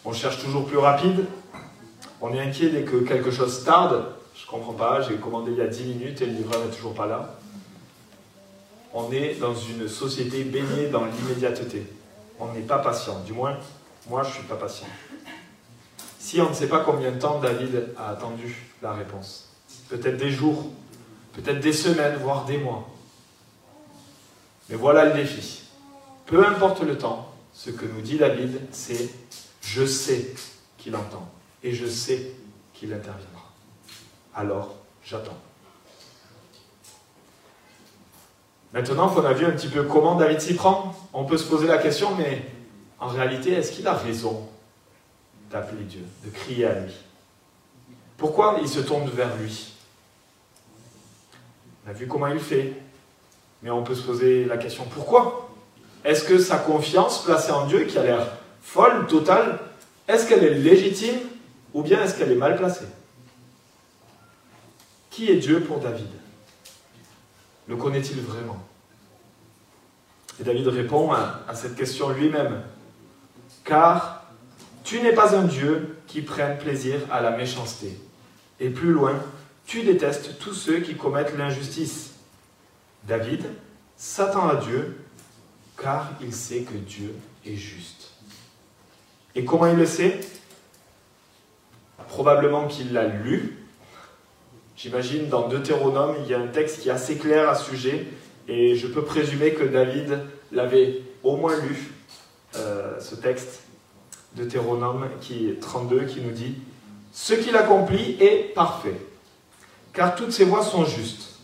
On 0.03 0.13
cherche 0.13 0.41
toujours 0.41 0.65
plus 0.65 0.77
rapide 0.77 1.25
On 2.21 2.33
est 2.33 2.39
inquiet 2.39 2.69
dès 2.69 2.81
que 2.81 2.97
quelque 2.97 3.29
chose 3.29 3.63
tarde 3.63 4.05
Je 4.33 4.45
ne 4.45 4.49
comprends 4.49 4.73
pas, 4.73 5.01
j'ai 5.01 5.15
commandé 5.15 5.51
il 5.51 5.57
y 5.57 5.61
a 5.61 5.67
10 5.67 5.83
minutes 5.83 6.21
et 6.21 6.25
le 6.25 6.33
livreur 6.33 6.65
n'est 6.65 6.71
toujours 6.71 6.95
pas 6.95 7.05
là. 7.05 7.35
On 8.93 9.11
est 9.11 9.35
dans 9.35 9.53
une 9.53 9.87
société 9.87 10.43
baignée 10.43 10.87
dans 10.87 11.05
l'immédiateté. 11.05 11.85
On 12.39 12.51
n'est 12.53 12.61
pas 12.61 12.79
patient. 12.79 13.19
Du 13.25 13.33
moins, 13.33 13.57
moi, 14.09 14.23
je 14.23 14.29
ne 14.29 14.33
suis 14.33 14.43
pas 14.43 14.55
patient. 14.55 14.87
Si 16.21 16.39
on 16.39 16.49
ne 16.49 16.53
sait 16.53 16.67
pas 16.67 16.81
combien 16.81 17.11
de 17.11 17.19
temps 17.19 17.39
David 17.39 17.95
a 17.97 18.09
attendu 18.09 18.55
la 18.83 18.93
réponse, 18.93 19.49
peut-être 19.89 20.17
des 20.17 20.29
jours, 20.29 20.67
peut-être 21.33 21.59
des 21.59 21.73
semaines, 21.73 22.15
voire 22.17 22.45
des 22.45 22.59
mois. 22.59 22.87
Mais 24.69 24.75
voilà 24.75 25.05
le 25.05 25.13
défi. 25.13 25.63
Peu 26.27 26.45
importe 26.45 26.83
le 26.83 26.95
temps, 26.95 27.33
ce 27.53 27.71
que 27.71 27.85
nous 27.85 28.01
dit 28.01 28.19
David, 28.19 28.61
c'est 28.71 29.09
je 29.63 29.83
sais 29.83 30.35
qu'il 30.77 30.95
entend 30.95 31.27
et 31.63 31.73
je 31.73 31.87
sais 31.87 32.33
qu'il 32.75 32.93
interviendra. 32.93 33.51
Alors, 34.35 34.75
j'attends. 35.03 35.39
Maintenant 38.73 39.09
qu'on 39.09 39.25
a 39.25 39.33
vu 39.33 39.47
un 39.47 39.51
petit 39.51 39.69
peu 39.69 39.83
comment 39.83 40.13
David 40.15 40.39
s'y 40.39 40.53
prend, 40.53 40.95
on 41.13 41.25
peut 41.25 41.37
se 41.37 41.49
poser 41.49 41.65
la 41.65 41.79
question, 41.79 42.15
mais 42.15 42.45
en 42.99 43.07
réalité, 43.07 43.53
est-ce 43.53 43.71
qu'il 43.71 43.87
a 43.87 43.95
raison 43.95 44.50
d'appeler 45.51 45.83
Dieu, 45.83 46.03
de 46.25 46.29
crier 46.29 46.65
à 46.65 46.79
lui. 46.79 46.93
Pourquoi 48.17 48.57
il 48.61 48.67
se 48.67 48.79
tourne 48.79 49.09
vers 49.09 49.35
lui? 49.37 49.73
On 51.85 51.89
a 51.89 51.93
vu 51.93 52.07
comment 52.07 52.27
il 52.27 52.39
fait, 52.39 52.73
mais 53.63 53.69
on 53.69 53.83
peut 53.83 53.95
se 53.95 54.03
poser 54.03 54.45
la 54.45 54.57
question, 54.57 54.85
pourquoi? 54.85 55.49
Est-ce 56.03 56.23
que 56.23 56.39
sa 56.39 56.57
confiance 56.57 57.23
placée 57.23 57.51
en 57.51 57.65
Dieu, 57.67 57.85
qui 57.85 57.97
a 57.97 58.03
l'air 58.03 58.37
folle, 58.61 59.07
totale, 59.07 59.59
est-ce 60.07 60.27
qu'elle 60.27 60.43
est 60.43 60.53
légitime 60.55 61.19
ou 61.73 61.83
bien 61.83 62.03
est-ce 62.03 62.17
qu'elle 62.17 62.31
est 62.31 62.35
mal 62.35 62.57
placée? 62.57 62.85
Qui 65.09 65.29
est 65.29 65.37
Dieu 65.37 65.61
pour 65.61 65.79
David? 65.79 66.07
Le 67.67 67.75
connaît-il 67.75 68.21
vraiment? 68.21 68.57
Et 70.39 70.43
David 70.43 70.67
répond 70.67 71.11
à, 71.11 71.53
cette 71.53 71.75
question 71.75 72.09
lui-même. 72.09 72.63
Car 73.63 74.20
tu 74.83 75.01
n'es 75.01 75.13
pas 75.13 75.35
un 75.35 75.43
Dieu 75.43 75.97
qui 76.07 76.21
prenne 76.21 76.57
plaisir 76.57 76.99
à 77.11 77.21
la 77.21 77.31
méchanceté. 77.31 77.97
Et 78.59 78.69
plus 78.69 78.91
loin, 78.91 79.13
tu 79.65 79.83
détestes 79.83 80.37
tous 80.39 80.53
ceux 80.53 80.79
qui 80.79 80.95
commettent 80.95 81.37
l'injustice. 81.37 82.11
David 83.03 83.45
s'attend 83.97 84.47
à 84.47 84.55
Dieu 84.55 84.97
car 85.81 86.11
il 86.21 86.33
sait 86.33 86.61
que 86.61 86.77
Dieu 86.77 87.13
est 87.45 87.55
juste. 87.55 88.11
Et 89.35 89.45
comment 89.45 89.67
il 89.67 89.77
le 89.77 89.85
sait? 89.85 90.19
Probablement 92.07 92.67
qu'il 92.67 92.93
l'a 92.93 93.07
lu. 93.07 93.57
J'imagine 94.75 95.29
dans 95.29 95.47
Deutéronome, 95.47 96.15
il 96.23 96.29
y 96.29 96.33
a 96.33 96.39
un 96.39 96.47
texte 96.47 96.81
qui 96.81 96.89
est 96.89 96.91
assez 96.91 97.17
clair 97.17 97.49
à 97.49 97.55
ce 97.55 97.69
sujet, 97.69 98.07
et 98.47 98.75
je 98.75 98.87
peux 98.87 99.03
présumer 99.03 99.53
que 99.53 99.63
David 99.63 100.19
l'avait 100.51 101.01
au 101.23 101.37
moins 101.37 101.55
lu, 101.55 101.91
euh, 102.55 102.99
ce 102.99 103.15
texte, 103.15 103.61
Deutéronome 104.35 105.09
qui 105.19 105.49
32, 105.59 106.05
qui 106.05 106.21
nous 106.21 106.31
dit 106.31 106.55
Ce 107.11 107.33
qu'il 107.33 107.55
accomplit 107.55 108.17
est 108.19 108.53
parfait, 108.53 108.95
car 109.93 110.15
toutes 110.15 110.31
ses 110.31 110.45
voies 110.45 110.63
sont 110.63 110.85
justes. 110.85 111.39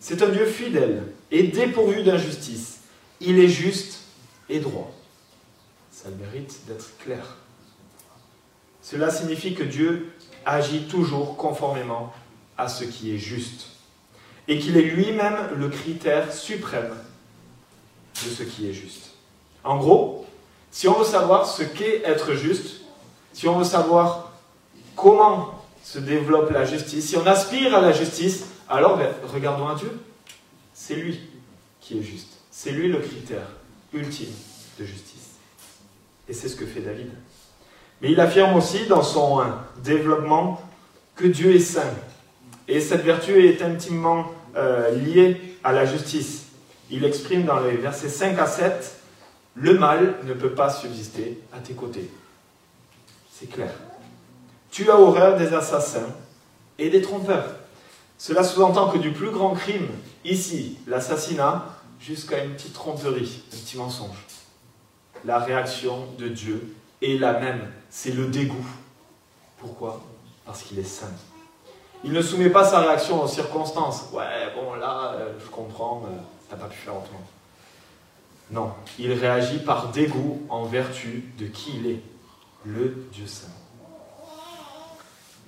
C'est 0.00 0.22
un 0.22 0.28
Dieu 0.28 0.46
fidèle 0.46 1.02
et 1.30 1.44
dépourvu 1.44 2.02
d'injustice. 2.02 2.80
Il 3.20 3.38
est 3.38 3.48
juste 3.48 4.00
et 4.48 4.60
droit. 4.60 4.92
Ça 5.90 6.08
mérite 6.10 6.60
d'être 6.66 6.98
clair. 6.98 7.36
Cela 8.82 9.10
signifie 9.10 9.54
que 9.54 9.62
Dieu 9.62 10.12
agit 10.44 10.86
toujours 10.88 11.36
conformément 11.36 12.12
à 12.58 12.68
ce 12.68 12.84
qui 12.84 13.14
est 13.14 13.18
juste 13.18 13.68
et 14.46 14.58
qu'il 14.58 14.76
est 14.76 14.82
lui-même 14.82 15.38
le 15.56 15.68
critère 15.68 16.32
suprême 16.32 16.94
de 18.14 18.28
ce 18.28 18.42
qui 18.42 18.68
est 18.68 18.74
juste. 18.74 19.12
En 19.62 19.78
gros, 19.78 20.26
si 20.74 20.88
on 20.88 20.94
veut 20.94 21.04
savoir 21.04 21.46
ce 21.46 21.62
qu'est 21.62 22.02
être 22.04 22.34
juste, 22.34 22.80
si 23.32 23.46
on 23.46 23.56
veut 23.56 23.64
savoir 23.64 24.32
comment 24.96 25.64
se 25.84 26.00
développe 26.00 26.50
la 26.50 26.64
justice, 26.64 27.10
si 27.10 27.16
on 27.16 27.24
aspire 27.28 27.76
à 27.76 27.80
la 27.80 27.92
justice, 27.92 28.46
alors 28.68 28.98
ben, 28.98 29.08
regardons 29.32 29.68
à 29.68 29.76
Dieu. 29.76 29.96
C'est 30.72 30.96
lui 30.96 31.20
qui 31.80 32.00
est 32.00 32.02
juste. 32.02 32.38
C'est 32.50 32.72
lui 32.72 32.88
le 32.88 32.98
critère 32.98 33.46
ultime 33.92 34.32
de 34.80 34.84
justice. 34.84 35.36
Et 36.28 36.32
c'est 36.32 36.48
ce 36.48 36.56
que 36.56 36.66
fait 36.66 36.80
David. 36.80 37.12
Mais 38.02 38.10
il 38.10 38.18
affirme 38.18 38.56
aussi 38.56 38.86
dans 38.86 39.04
son 39.04 39.44
développement 39.84 40.60
que 41.14 41.28
Dieu 41.28 41.54
est 41.54 41.60
saint. 41.60 41.94
Et 42.66 42.80
cette 42.80 43.04
vertu 43.04 43.46
est 43.46 43.62
intimement 43.62 44.26
euh, 44.56 44.90
liée 44.90 45.40
à 45.62 45.72
la 45.72 45.86
justice. 45.86 46.46
Il 46.90 47.04
exprime 47.04 47.44
dans 47.44 47.60
les 47.60 47.76
versets 47.76 48.08
5 48.08 48.36
à 48.40 48.46
7, 48.48 49.03
le 49.54 49.78
mal 49.78 50.16
ne 50.24 50.34
peut 50.34 50.54
pas 50.54 50.70
subsister 50.70 51.40
à 51.52 51.58
tes 51.58 51.74
côtés. 51.74 52.10
C'est 53.30 53.46
clair. 53.46 53.72
Tu 54.70 54.90
as 54.90 54.98
horreur 54.98 55.36
des 55.36 55.54
assassins 55.54 56.12
et 56.78 56.90
des 56.90 57.02
trompeurs. 57.02 57.54
Cela 58.18 58.42
sous-entend 58.42 58.90
que 58.90 58.98
du 58.98 59.12
plus 59.12 59.30
grand 59.30 59.54
crime, 59.54 59.88
ici, 60.24 60.78
l'assassinat, 60.86 61.66
jusqu'à 62.00 62.44
une 62.44 62.54
petite 62.54 62.74
tromperie, 62.74 63.42
un 63.52 63.56
petit 63.56 63.76
mensonge, 63.76 64.16
la 65.24 65.38
réaction 65.38 66.06
de 66.18 66.28
Dieu 66.28 66.74
est 67.02 67.18
la 67.18 67.38
même, 67.38 67.70
c'est 67.90 68.12
le 68.12 68.26
dégoût. 68.26 68.66
Pourquoi? 69.58 70.02
Parce 70.44 70.62
qu'il 70.62 70.78
est 70.78 70.84
saint. 70.84 71.12
Il 72.02 72.12
ne 72.12 72.20
soumet 72.20 72.50
pas 72.50 72.64
sa 72.64 72.80
réaction 72.80 73.22
aux 73.22 73.28
circonstances. 73.28 74.04
Ouais, 74.12 74.52
bon, 74.54 74.74
là, 74.74 75.14
euh, 75.14 75.32
je 75.42 75.50
comprends, 75.50 76.02
euh, 76.06 76.16
t'as 76.50 76.56
pas 76.56 76.66
pu 76.66 76.76
faire 76.76 76.96
autrement. 76.96 77.26
Non, 78.50 78.72
il 78.98 79.12
réagit 79.12 79.58
par 79.58 79.90
dégoût 79.90 80.42
en 80.48 80.64
vertu 80.64 81.24
de 81.38 81.46
qui 81.46 81.72
il 81.78 81.86
est, 81.86 82.00
le 82.64 83.06
Dieu 83.12 83.26
saint. 83.26 83.48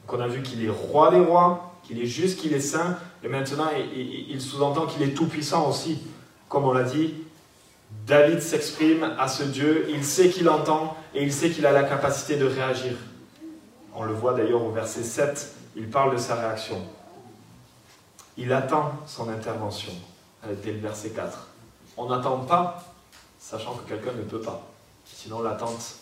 Donc 0.07 0.19
on 0.19 0.21
a 0.21 0.29
vu 0.29 0.43
qu'il 0.43 0.65
est 0.65 0.71
roi 0.71 1.11
des 1.11 1.21
rois, 1.21 1.75
qu'il 1.83 2.00
est 2.00 2.07
juste, 2.07 2.38
qu'il 2.38 2.53
est 2.53 2.61
saint, 2.61 2.99
et 3.23 3.29
maintenant 3.29 3.69
il, 3.95 4.41
sous-entend 4.41 4.87
qu'il 4.87 5.03
est 5.03 5.15
tout-puissant 5.15 5.69
aussi. 5.69 5.99
Comme 6.49 6.65
on 6.65 6.73
l'a 6.73 6.85
dit, 6.85 7.15
David 8.07 8.41
s'exprime 8.41 9.15
à 9.19 9.29
ce 9.29 9.43
Dieu, 9.43 9.87
il 9.91 10.05
sait 10.05 10.31
qu'il 10.31 10.49
entend 10.49 10.97
et 11.15 11.23
il 11.23 11.33
sait 11.33 11.50
qu'il 11.50 11.67
a 11.67 11.73
la 11.73 11.85
capacité 11.85 12.37
de 12.37 12.47
réagir. 12.47 12.93
On 13.95 14.05
le 14.05 14.12
voit 14.12 14.35
d'ailleurs 14.35 14.62
au 14.62 14.71
verset 14.71 15.03
7, 15.03 15.55
il 15.76 15.88
parle 15.88 16.12
de 16.12 16.19
sa 16.19 16.37
réaction. 16.37 16.81
Il 18.37 18.53
attend 18.53 18.93
son 19.07 19.29
intervention, 19.29 19.93
dès 20.62 20.73
le 20.73 20.79
verset 20.79 21.11
4. 21.11 21.49
On 21.97 22.09
n'attend 22.09 22.38
pas, 22.38 22.85
sachant 23.38 23.75
que 23.75 23.88
quelqu'un 23.88 24.12
ne 24.12 24.23
peut 24.23 24.41
pas. 24.41 24.69
Sinon, 25.05 25.41
l'attente 25.43 25.97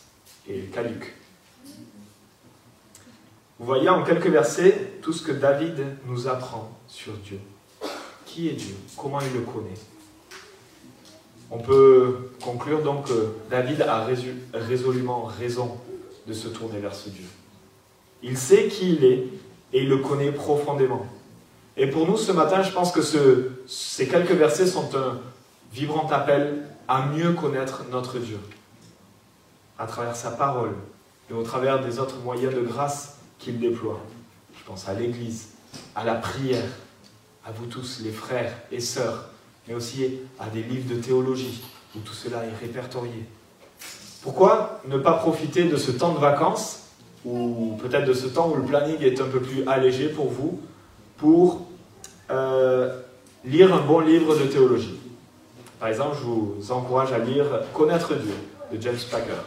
est 0.48 0.72
caduque. 0.72 1.14
Vous 3.58 3.66
voyez 3.66 3.88
en 3.88 4.02
quelques 4.02 4.26
versets 4.26 4.98
tout 5.00 5.12
ce 5.12 5.22
que 5.22 5.32
David 5.32 5.86
nous 6.06 6.26
apprend 6.26 6.70
sur 6.88 7.12
Dieu. 7.14 7.38
Qui 8.26 8.48
est 8.48 8.52
Dieu? 8.52 8.74
Comment 8.96 9.20
il 9.20 9.32
le 9.32 9.40
connaît? 9.40 9.78
On 11.50 11.58
peut 11.58 12.30
conclure 12.42 12.82
donc 12.82 13.06
que 13.06 13.34
David 13.48 13.82
a 13.82 14.06
résolument 14.54 15.24
raison 15.24 15.78
de 16.26 16.32
se 16.32 16.48
tourner 16.48 16.80
vers 16.80 16.94
ce 16.94 17.10
Dieu. 17.10 17.26
Il 18.22 18.36
sait 18.36 18.66
qui 18.66 18.94
il 18.94 19.04
est 19.04 19.28
et 19.72 19.82
il 19.82 19.88
le 19.88 19.98
connaît 19.98 20.32
profondément. 20.32 21.06
Et 21.76 21.86
pour 21.86 22.08
nous, 22.08 22.16
ce 22.16 22.32
matin, 22.32 22.62
je 22.62 22.72
pense 22.72 22.90
que 22.90 23.02
ces 23.66 24.08
quelques 24.08 24.32
versets 24.32 24.66
sont 24.66 24.90
un 24.96 25.20
vibrant 25.74 26.06
appel 26.10 26.62
à 26.86 27.06
mieux 27.06 27.32
connaître 27.32 27.82
notre 27.90 28.18
Dieu, 28.18 28.38
à 29.76 29.86
travers 29.86 30.14
sa 30.14 30.30
parole 30.30 30.74
et 31.28 31.34
au 31.34 31.42
travers 31.42 31.84
des 31.84 31.98
autres 31.98 32.18
moyens 32.20 32.54
de 32.54 32.60
grâce 32.60 33.16
qu'il 33.40 33.58
déploie. 33.58 33.98
Je 34.56 34.64
pense 34.64 34.88
à 34.88 34.94
l'Église, 34.94 35.48
à 35.96 36.04
la 36.04 36.14
prière, 36.14 36.70
à 37.44 37.50
vous 37.50 37.66
tous, 37.66 38.00
les 38.04 38.12
frères 38.12 38.52
et 38.70 38.78
sœurs, 38.78 39.30
mais 39.66 39.74
aussi 39.74 40.20
à 40.38 40.48
des 40.48 40.62
livres 40.62 40.94
de 40.94 41.00
théologie 41.00 41.64
où 41.96 41.98
tout 42.00 42.14
cela 42.14 42.44
est 42.44 42.56
répertorié. 42.60 43.24
Pourquoi 44.22 44.80
ne 44.86 44.96
pas 44.96 45.14
profiter 45.14 45.64
de 45.64 45.76
ce 45.76 45.90
temps 45.90 46.14
de 46.14 46.20
vacances 46.20 46.84
ou 47.24 47.76
peut-être 47.82 48.06
de 48.06 48.14
ce 48.14 48.26
temps 48.26 48.48
où 48.48 48.54
le 48.54 48.62
planning 48.62 49.00
est 49.00 49.20
un 49.20 49.26
peu 49.26 49.40
plus 49.40 49.66
allégé 49.66 50.08
pour 50.08 50.30
vous, 50.30 50.60
pour 51.16 51.66
euh, 52.30 53.00
lire 53.44 53.74
un 53.74 53.80
bon 53.80 53.98
livre 53.98 54.36
de 54.38 54.44
théologie? 54.44 55.00
Par 55.80 55.88
exemple, 55.88 56.16
je 56.20 56.24
vous 56.24 56.72
encourage 56.72 57.12
à 57.12 57.18
lire 57.18 57.46
Connaître 57.72 58.14
Dieu 58.14 58.34
de 58.72 58.80
James 58.80 58.96
Packer. 59.10 59.42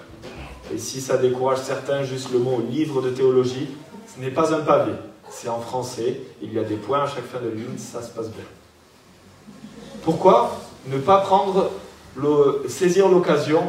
Et 0.74 0.77
si 0.77 1.01
ça 1.01 1.17
décourage 1.17 1.60
certains, 1.60 2.03
juste 2.03 2.31
le 2.31 2.39
mot 2.39 2.62
livre 2.69 3.01
de 3.01 3.10
théologie, 3.10 3.69
ce 4.13 4.19
n'est 4.19 4.31
pas 4.31 4.53
un 4.53 4.60
pavé. 4.60 4.91
C'est 5.29 5.50
en 5.50 5.60
français, 5.60 6.22
il 6.41 6.53
y 6.53 6.60
a 6.60 6.63
des 6.63 6.75
points 6.75 7.03
à 7.03 7.07
chaque 7.07 7.25
fin 7.25 7.39
de 7.39 7.50
ligne, 7.50 7.77
ça 7.77 8.01
se 8.01 8.10
passe 8.10 8.29
bien. 8.29 8.43
Pourquoi 10.03 10.57
ne 10.88 10.98
pas 10.98 11.19
prendre 11.19 11.72
saisir 12.67 13.07
l'occasion 13.10 13.63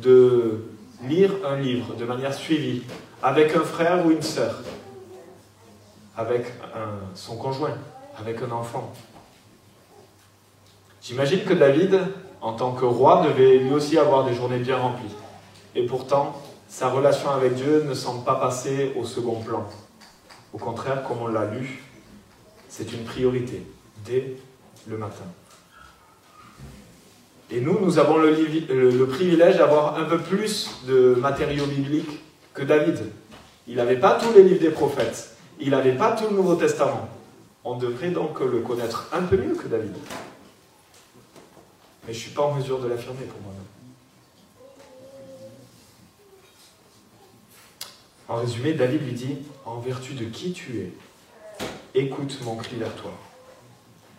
de 0.00 0.64
lire 1.06 1.32
un 1.44 1.56
livre 1.56 1.94
de 1.94 2.04
manière 2.04 2.34
suivie, 2.34 2.82
avec 3.22 3.54
un 3.54 3.62
frère 3.62 4.04
ou 4.06 4.10
une 4.10 4.22
sœur, 4.22 4.60
avec 6.16 6.46
son 7.14 7.36
conjoint, 7.36 7.76
avec 8.18 8.42
un 8.42 8.50
enfant? 8.50 8.92
J'imagine 11.02 11.42
que 11.42 11.52
David, 11.52 11.98
en 12.40 12.52
tant 12.52 12.72
que 12.72 12.84
roi, 12.84 13.26
devait 13.26 13.58
lui 13.58 13.72
aussi 13.72 13.98
avoir 13.98 14.24
des 14.24 14.34
journées 14.34 14.60
bien 14.60 14.76
remplies. 14.76 15.14
Et 15.74 15.84
pourtant, 15.84 16.40
sa 16.68 16.90
relation 16.90 17.30
avec 17.30 17.54
Dieu 17.54 17.84
ne 17.88 17.92
semble 17.92 18.24
pas 18.24 18.36
passer 18.36 18.92
au 18.96 19.04
second 19.04 19.40
plan. 19.40 19.68
Au 20.52 20.58
contraire, 20.58 21.02
comme 21.02 21.18
on 21.20 21.26
l'a 21.26 21.46
lu, 21.46 21.82
c'est 22.68 22.92
une 22.92 23.02
priorité 23.02 23.66
dès 24.04 24.36
le 24.86 24.96
matin. 24.96 25.24
Et 27.50 27.60
nous, 27.60 27.80
nous 27.80 27.98
avons 27.98 28.18
le, 28.18 29.04
privilège 29.06 29.56
d'avoir 29.56 29.98
un 29.98 30.04
peu 30.04 30.18
plus 30.18 30.70
de 30.86 31.16
matériaux 31.18 31.66
bibliques 31.66 32.22
que 32.54 32.62
David. 32.62 32.98
Il 33.66 33.76
n'avait 33.76 33.98
pas 33.98 34.18
tous 34.20 34.32
les 34.34 34.44
livres 34.44 34.60
des 34.60 34.70
prophètes. 34.70 35.36
Il 35.58 35.70
n'avait 35.70 35.96
pas 35.96 36.12
tout 36.12 36.28
le 36.30 36.36
Nouveau 36.36 36.54
Testament. 36.54 37.08
On 37.64 37.76
devrait 37.76 38.10
donc 38.10 38.38
le 38.40 38.60
connaître 38.60 39.08
un 39.12 39.22
peu 39.22 39.36
mieux 39.36 39.54
que 39.54 39.66
David. 39.66 39.94
Mais 42.06 42.12
je 42.12 42.18
ne 42.18 42.22
suis 42.22 42.30
pas 42.30 42.42
en 42.42 42.54
mesure 42.54 42.80
de 42.80 42.88
l'affirmer 42.88 43.24
pour 43.24 43.40
moi-même. 43.40 43.62
En 48.28 48.36
résumé, 48.36 48.72
David 48.72 49.02
lui 49.04 49.12
dit, 49.12 49.38
en 49.64 49.78
vertu 49.78 50.14
de 50.14 50.24
qui 50.24 50.52
tu 50.52 50.80
es, 50.80 50.92
écoute 51.94 52.38
mon 52.42 52.56
cri 52.56 52.76
vers 52.76 52.94
toi. 52.94 53.12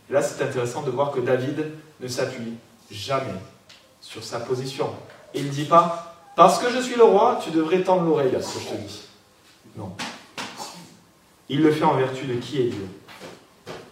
là, 0.10 0.22
c'est 0.22 0.44
intéressant 0.44 0.84
de 0.84 0.92
voir 0.92 1.12
que 1.12 1.20
David 1.20 1.72
ne 2.00 2.08
s'appuie 2.08 2.54
jamais 2.92 3.40
sur 4.02 4.24
sa 4.24 4.40
position. 4.40 4.90
Il 5.34 5.46
ne 5.46 5.50
dit 5.50 5.66
pas, 5.66 6.16
parce 6.36 6.60
que 6.60 6.70
je 6.70 6.80
suis 6.80 6.96
le 6.96 7.04
roi, 7.04 7.40
tu 7.44 7.52
devrais 7.52 7.82
tendre 7.82 8.04
l'oreille 8.04 8.36
à 8.36 8.42
ce 8.42 8.54
que 8.54 8.60
je 8.60 8.70
te 8.70 8.76
dis. 8.76 9.02
Non. 9.76 9.96
Il 11.50 11.62
le 11.62 11.72
fait 11.72 11.84
en 11.84 11.96
vertu 11.96 12.26
de 12.26 12.36
qui 12.36 12.60
est 12.62 12.66
Dieu. 12.66 12.88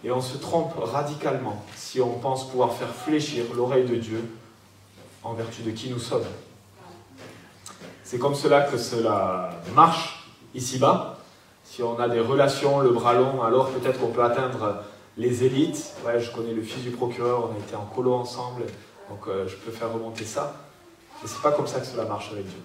Et 0.04 0.10
on 0.10 0.20
se 0.20 0.36
trompe 0.36 0.74
radicalement 0.76 1.62
si 1.76 2.00
on 2.00 2.18
pense 2.18 2.48
pouvoir 2.48 2.72
faire 2.72 2.92
fléchir 2.94 3.44
l'oreille 3.54 3.86
de 3.86 3.96
Dieu 3.96 4.24
en 5.22 5.34
vertu 5.34 5.62
de 5.62 5.70
qui 5.70 5.90
nous 5.90 6.00
sommes. 6.00 6.24
C'est 8.02 8.18
comme 8.18 8.34
cela 8.34 8.62
que 8.62 8.76
cela 8.76 9.50
marche 9.74 10.28
ici-bas. 10.54 11.18
Si 11.64 11.82
on 11.82 11.98
a 11.98 12.08
des 12.08 12.20
relations, 12.20 12.80
le 12.80 12.90
bras 12.90 13.14
long, 13.14 13.42
alors 13.42 13.70
peut-être 13.70 14.00
qu'on 14.00 14.08
peut 14.08 14.24
atteindre 14.24 14.82
les 15.16 15.44
élites. 15.44 15.94
Ouais, 16.04 16.20
je 16.20 16.30
connais 16.30 16.52
le 16.52 16.62
fils 16.62 16.82
du 16.82 16.90
procureur, 16.90 17.48
on 17.50 17.54
a 17.54 17.58
été 17.58 17.76
en 17.76 17.86
colo 17.86 18.12
ensemble, 18.14 18.64
donc 19.08 19.26
euh, 19.28 19.46
je 19.46 19.56
peux 19.56 19.70
faire 19.70 19.92
remonter 19.92 20.24
ça. 20.24 20.56
Mais 21.22 21.28
ce 21.28 21.34
n'est 21.36 21.42
pas 21.42 21.52
comme 21.52 21.66
ça 21.66 21.80
que 21.80 21.86
cela 21.86 22.04
marche 22.04 22.32
avec 22.32 22.46
Dieu. 22.46 22.58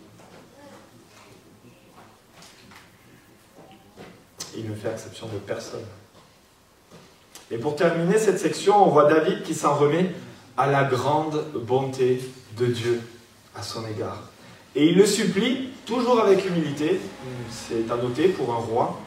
Il 4.58 4.70
ne 4.70 4.76
fait 4.76 4.92
exception 4.92 5.28
de 5.28 5.38
personne. 5.38 5.86
Et 7.50 7.58
pour 7.58 7.76
terminer 7.76 8.18
cette 8.18 8.40
section, 8.40 8.84
on 8.86 8.90
voit 8.90 9.06
David 9.06 9.44
qui 9.44 9.56
s'en 9.56 9.76
remet 9.76 10.12
à 10.58 10.68
la 10.68 10.84
grande 10.84 11.46
bonté 11.54 12.20
de 12.58 12.66
Dieu 12.66 13.02
à 13.56 13.64
son 13.64 13.86
égard. 13.88 14.24
Et 14.76 14.88
il 14.88 14.98
le 14.98 15.06
supplie, 15.06 15.70
toujours 15.86 16.20
avec 16.20 16.46
humilité, 16.46 17.00
c'est 17.50 17.92
à 17.92 17.96
noter 17.96 18.28
pour 18.28 18.54
un 18.54 18.58
roi, 18.58 19.00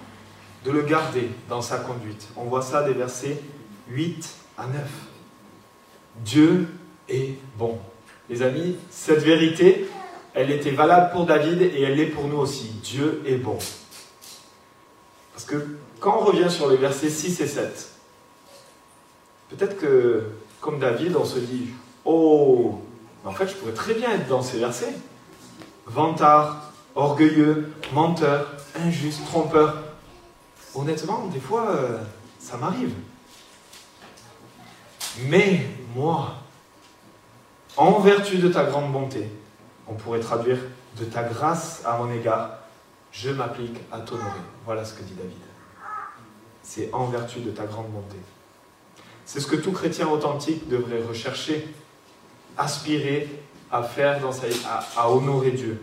de 0.65 0.71
le 0.71 0.83
garder 0.83 1.31
dans 1.49 1.63
sa 1.63 1.79
conduite. 1.79 2.29
On 2.37 2.45
voit 2.45 2.63
ça 2.63 2.83
des 2.83 2.93
versets 2.93 3.41
8 3.89 4.29
à 4.59 4.67
9. 4.67 4.75
Dieu 6.25 6.69
est 7.09 7.35
bon. 7.59 7.79
Les 8.29 8.43
amis, 8.43 8.77
cette 8.91 9.23
vérité, 9.23 9.89
elle 10.35 10.51
était 10.51 10.71
valable 10.71 11.13
pour 11.13 11.27
David 11.27 11.63
et 11.63 11.83
elle 11.83 11.97
l'est 11.97 12.07
pour 12.07 12.27
nous 12.27 12.39
aussi. 12.39 12.69
Dieu 12.83 13.23
est 13.27 13.37
bon. 13.37 13.59
Parce 15.33 15.45
que 15.45 15.79
quand 15.99 16.19
on 16.21 16.25
revient 16.25 16.51
sur 16.51 16.69
les 16.69 16.77
versets 16.77 17.11
6 17.11 17.41
et 17.41 17.47
7, 17.47 17.91
peut-être 19.51 19.79
que, 19.79 20.25
comme 20.61 20.79
David, 20.79 21.17
on 21.17 21.25
se 21.25 21.39
dit 21.39 21.71
Oh, 22.05 22.81
en 23.25 23.33
fait, 23.33 23.49
je 23.49 23.55
pourrais 23.55 23.73
très 23.73 23.95
bien 23.95 24.13
être 24.13 24.29
dans 24.29 24.43
ces 24.43 24.59
versets. 24.59 24.95
Vantard, 25.87 26.73
orgueilleux, 26.95 27.73
menteur, 27.93 28.47
injuste, 28.77 29.25
trompeur. 29.27 29.77
Honnêtement, 30.75 31.27
des 31.27 31.41
fois, 31.41 31.71
euh, 31.71 31.99
ça 32.39 32.57
m'arrive. 32.57 32.95
Mais 35.27 35.67
moi, 35.95 36.35
en 37.77 37.99
vertu 37.99 38.39
de 38.39 38.49
ta 38.49 38.65
grande 38.65 38.93
bonté, 38.93 39.29
on 39.87 39.95
pourrait 39.95 40.21
traduire 40.21 40.59
de 40.99 41.05
ta 41.05 41.25
grâce 41.25 41.83
à 41.85 41.99
mon 41.99 42.13
égard, 42.13 42.59
je 43.13 43.31
m'applique 43.31 43.79
à 43.91 44.01
t'honorer. 44.01 44.31
Voilà 44.65 44.85
ce 44.85 44.95
que 44.95 45.03
dit 45.03 45.15
David. 45.15 45.37
C'est 46.63 46.93
en 46.93 47.07
vertu 47.07 47.41
de 47.41 47.51
ta 47.51 47.65
grande 47.65 47.89
bonté. 47.89 48.17
C'est 49.33 49.39
ce 49.39 49.47
que 49.47 49.55
tout 49.55 49.71
chrétien 49.71 50.09
authentique 50.09 50.67
devrait 50.67 51.05
rechercher, 51.09 51.65
aspirer 52.59 53.29
à 53.71 53.85
faire, 53.85 54.21
dans 54.21 54.33
sa, 54.33 54.47
à, 54.97 55.09
honorer 55.09 55.53
Dieu. 55.53 55.81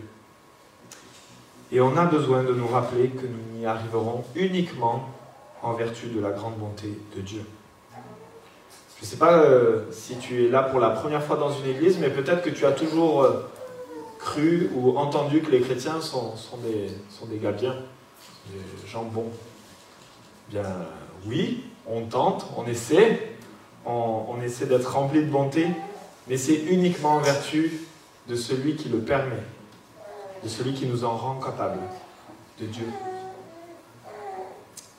Et 1.72 1.80
on 1.80 1.96
a 1.96 2.04
besoin 2.04 2.42
de 2.42 2.52
nous 2.52 2.68
rappeler 2.68 3.08
que 3.08 3.24
nous 3.26 3.58
n'y 3.58 3.64
arriverons 3.64 4.22
uniquement 4.34 5.08
en 5.62 5.72
vertu 5.72 6.08
de 6.08 6.20
la 6.20 6.32
grande 6.32 6.58
bonté 6.58 6.98
de 7.16 7.22
Dieu. 7.22 7.40
Je 8.98 9.06
ne 9.06 9.06
sais 9.06 9.16
pas 9.16 9.38
euh, 9.38 9.86
si 9.92 10.18
tu 10.18 10.44
es 10.44 10.50
là 10.50 10.62
pour 10.62 10.78
la 10.78 10.90
première 10.90 11.24
fois 11.24 11.36
dans 11.38 11.50
une 11.50 11.70
église, 11.70 11.96
mais 11.98 12.10
peut-être 12.10 12.42
que 12.42 12.50
tu 12.50 12.66
as 12.66 12.72
toujours 12.72 13.22
euh, 13.22 13.50
cru 14.18 14.68
ou 14.74 14.98
entendu 14.98 15.40
que 15.40 15.50
les 15.50 15.62
chrétiens 15.62 16.02
sont, 16.02 16.36
sont, 16.36 16.58
des, 16.58 16.90
sont 17.08 17.24
des 17.24 17.38
gars 17.38 17.52
bien, 17.52 17.76
des 18.52 18.86
gens 18.86 19.04
bons. 19.04 19.32
Bien, 20.50 20.66
oui, 21.26 21.64
on 21.86 22.02
tente, 22.02 22.46
on 22.58 22.66
essaie, 22.66 23.37
on, 23.88 24.40
essaie 24.42 24.66
d'être 24.66 24.92
rempli 24.92 25.20
de 25.24 25.30
bonté, 25.30 25.66
mais 26.28 26.36
c'est 26.36 26.56
uniquement 26.56 27.14
en 27.16 27.20
vertu 27.20 27.72
de 28.28 28.34
celui 28.34 28.76
qui 28.76 28.88
le 28.88 28.98
permet, 28.98 29.42
de 30.42 30.48
celui 30.48 30.74
qui 30.74 30.86
nous 30.86 31.04
en 31.04 31.16
rend 31.16 31.40
capable, 31.40 31.80
de 32.60 32.66
Dieu. 32.66 32.86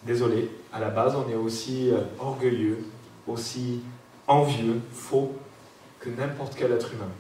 Désolé, 0.04 0.50
à 0.74 0.80
la 0.80 0.90
base, 0.90 1.16
on 1.16 1.30
est 1.30 1.36
aussi 1.36 1.92
euh, 1.92 2.02
orgueilleux, 2.20 2.86
aussi 3.28 3.82
envieux, 4.28 4.82
faux 4.92 5.34
que 6.00 6.10
n'importe 6.10 6.56
quel 6.56 6.72
être 6.72 6.94
humain. 6.94 7.12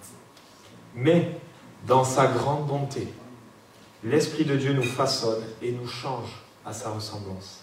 Mais 0.95 1.39
dans 1.86 2.03
sa 2.03 2.27
grande 2.27 2.65
bonté, 2.65 3.08
l'Esprit 4.03 4.45
de 4.45 4.55
Dieu 4.55 4.73
nous 4.73 4.84
façonne 4.84 5.43
et 5.62 5.71
nous 5.71 5.88
change 5.88 6.41
à 6.65 6.73
sa 6.73 6.89
ressemblance. 6.89 7.62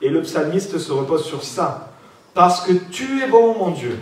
Et 0.00 0.10
le 0.10 0.22
psalmiste 0.22 0.78
se 0.78 0.92
repose 0.92 1.24
sur 1.24 1.42
ça. 1.42 1.92
Parce 2.34 2.60
que 2.60 2.72
tu 2.72 3.22
es 3.22 3.28
bon, 3.28 3.58
mon 3.58 3.70
Dieu. 3.70 3.98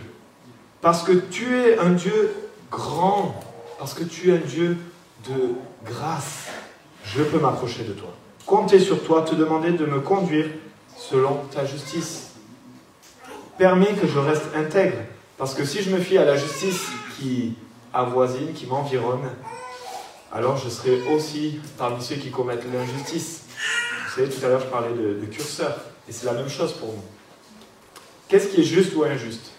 Parce 0.80 1.02
que 1.02 1.12
tu 1.12 1.56
es 1.56 1.78
un 1.78 1.90
Dieu 1.90 2.34
grand 2.70 3.34
Parce 3.78 3.94
que 3.94 4.04
tu 4.04 4.30
es 4.30 4.34
un 4.34 4.46
Dieu 4.46 4.76
de 5.28 5.54
grâce. 5.84 6.46
Je 7.04 7.22
peux 7.22 7.38
m'approcher 7.38 7.84
de 7.84 7.92
toi. 7.92 8.14
Compter 8.46 8.78
sur 8.78 9.02
toi, 9.02 9.22
te 9.22 9.34
demander 9.34 9.72
de 9.72 9.86
me 9.86 10.00
conduire 10.00 10.46
selon 10.96 11.36
ta 11.50 11.64
justice. 11.64 12.30
Permets 13.58 13.94
que 13.94 14.06
je 14.06 14.18
reste 14.18 14.44
intègre. 14.54 14.98
Parce 15.38 15.54
que 15.54 15.64
si 15.64 15.82
je 15.82 15.90
me 15.90 15.98
fie 15.98 16.18
à 16.18 16.24
la 16.24 16.36
justice 16.36 16.86
qui 17.18 17.54
avoisine, 17.92 18.52
qui 18.54 18.66
m'environne, 18.66 19.28
alors 20.32 20.56
je 20.56 20.68
serai 20.68 21.00
aussi 21.14 21.60
parmi 21.78 22.02
ceux 22.02 22.16
qui 22.16 22.30
commettent 22.30 22.64
l'injustice. 22.72 23.42
Vous 24.06 24.14
savez, 24.22 24.28
tout 24.28 24.44
à 24.44 24.48
l'heure, 24.48 24.60
je 24.60 24.66
parlais 24.66 24.92
de, 24.92 25.20
de 25.20 25.26
curseur. 25.26 25.76
Et 26.08 26.12
c'est 26.12 26.26
la 26.26 26.32
même 26.32 26.48
chose 26.48 26.72
pour 26.74 26.88
nous. 26.88 27.02
Qu'est-ce 28.28 28.48
qui 28.48 28.60
est 28.60 28.64
juste 28.64 28.94
ou 28.96 29.04
injuste? 29.04 29.52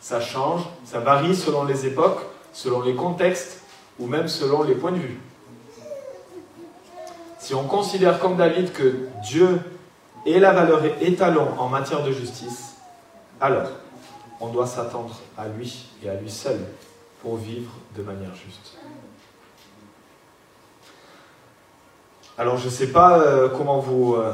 Ça 0.00 0.20
change, 0.20 0.62
ça 0.84 1.00
varie 1.00 1.34
selon 1.34 1.64
les 1.64 1.86
époques, 1.86 2.20
selon 2.52 2.82
les 2.82 2.94
contextes 2.94 3.62
ou 3.98 4.06
même 4.06 4.28
selon 4.28 4.62
les 4.62 4.74
points 4.74 4.92
de 4.92 4.98
vue. 4.98 5.20
Si 7.38 7.54
on 7.54 7.64
considère 7.64 8.18
comme 8.18 8.36
David 8.36 8.72
que 8.72 9.08
Dieu 9.22 9.60
est 10.26 10.38
la 10.38 10.52
valeur 10.52 10.84
étalon 11.00 11.48
en 11.58 11.68
matière 11.68 12.02
de 12.04 12.12
justice, 12.12 12.76
alors 13.40 13.68
on 14.40 14.48
doit 14.48 14.66
s'attendre 14.66 15.18
à 15.36 15.48
lui 15.48 15.86
et 16.04 16.08
à 16.08 16.14
lui 16.14 16.30
seul 16.30 16.60
pour 17.22 17.36
vivre 17.36 17.70
de 17.96 18.02
manière 18.02 18.34
juste. 18.34 18.78
Alors 22.38 22.56
je 22.56 22.66
ne 22.66 22.70
sais 22.70 22.88
pas 22.88 23.18
euh, 23.18 23.48
comment 23.48 23.78
vous, 23.78 24.14
euh, 24.14 24.32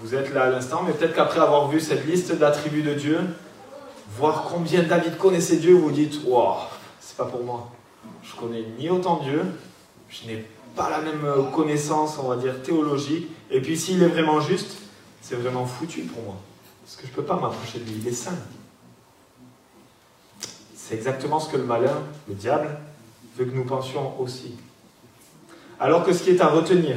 vous 0.00 0.14
êtes 0.14 0.32
là 0.32 0.44
à 0.44 0.50
l'instant, 0.50 0.82
mais 0.84 0.92
peut-être 0.92 1.14
qu'après 1.14 1.40
avoir 1.40 1.68
vu 1.68 1.78
cette 1.78 2.06
liste 2.06 2.34
d'attributs 2.34 2.82
de 2.82 2.94
Dieu, 2.94 3.20
voir 4.16 4.48
combien 4.50 4.82
David 4.82 5.18
connaissait 5.18 5.56
Dieu, 5.56 5.74
vous 5.74 5.88
vous 5.88 5.90
dites 5.90 6.20
Waouh, 6.26 6.56
c'est 7.00 7.16
pas 7.16 7.26
pour 7.26 7.44
moi. 7.44 7.70
Je 8.22 8.34
connais 8.34 8.64
ni 8.78 8.88
autant 8.88 9.20
Dieu, 9.22 9.42
je 10.08 10.26
n'ai 10.26 10.44
pas 10.74 10.88
la 10.88 11.00
même 11.00 11.50
connaissance, 11.52 12.18
on 12.18 12.28
va 12.28 12.36
dire, 12.36 12.62
théologique, 12.62 13.28
et 13.50 13.60
puis 13.60 13.76
s'il 13.78 14.02
est 14.02 14.08
vraiment 14.08 14.40
juste, 14.40 14.78
c'est 15.20 15.36
vraiment 15.36 15.66
foutu 15.66 16.02
pour 16.02 16.22
moi. 16.22 16.36
Parce 16.82 16.96
que 16.96 17.06
je 17.06 17.10
ne 17.10 17.16
peux 17.16 17.24
pas 17.24 17.36
m'approcher 17.36 17.78
de 17.80 17.84
lui, 17.84 18.00
il 18.00 18.08
est 18.08 18.12
saint. 18.12 18.38
C'est 20.74 20.94
exactement 20.94 21.38
ce 21.38 21.50
que 21.50 21.56
le 21.58 21.64
malin, 21.64 22.02
le 22.26 22.34
diable, 22.34 22.70
veut 23.36 23.44
que 23.44 23.54
nous 23.54 23.64
pensions 23.64 24.18
aussi. 24.20 24.54
Alors 25.78 26.04
que 26.04 26.12
ce 26.12 26.22
qui 26.22 26.30
est 26.30 26.40
à 26.40 26.48
retenir, 26.48 26.96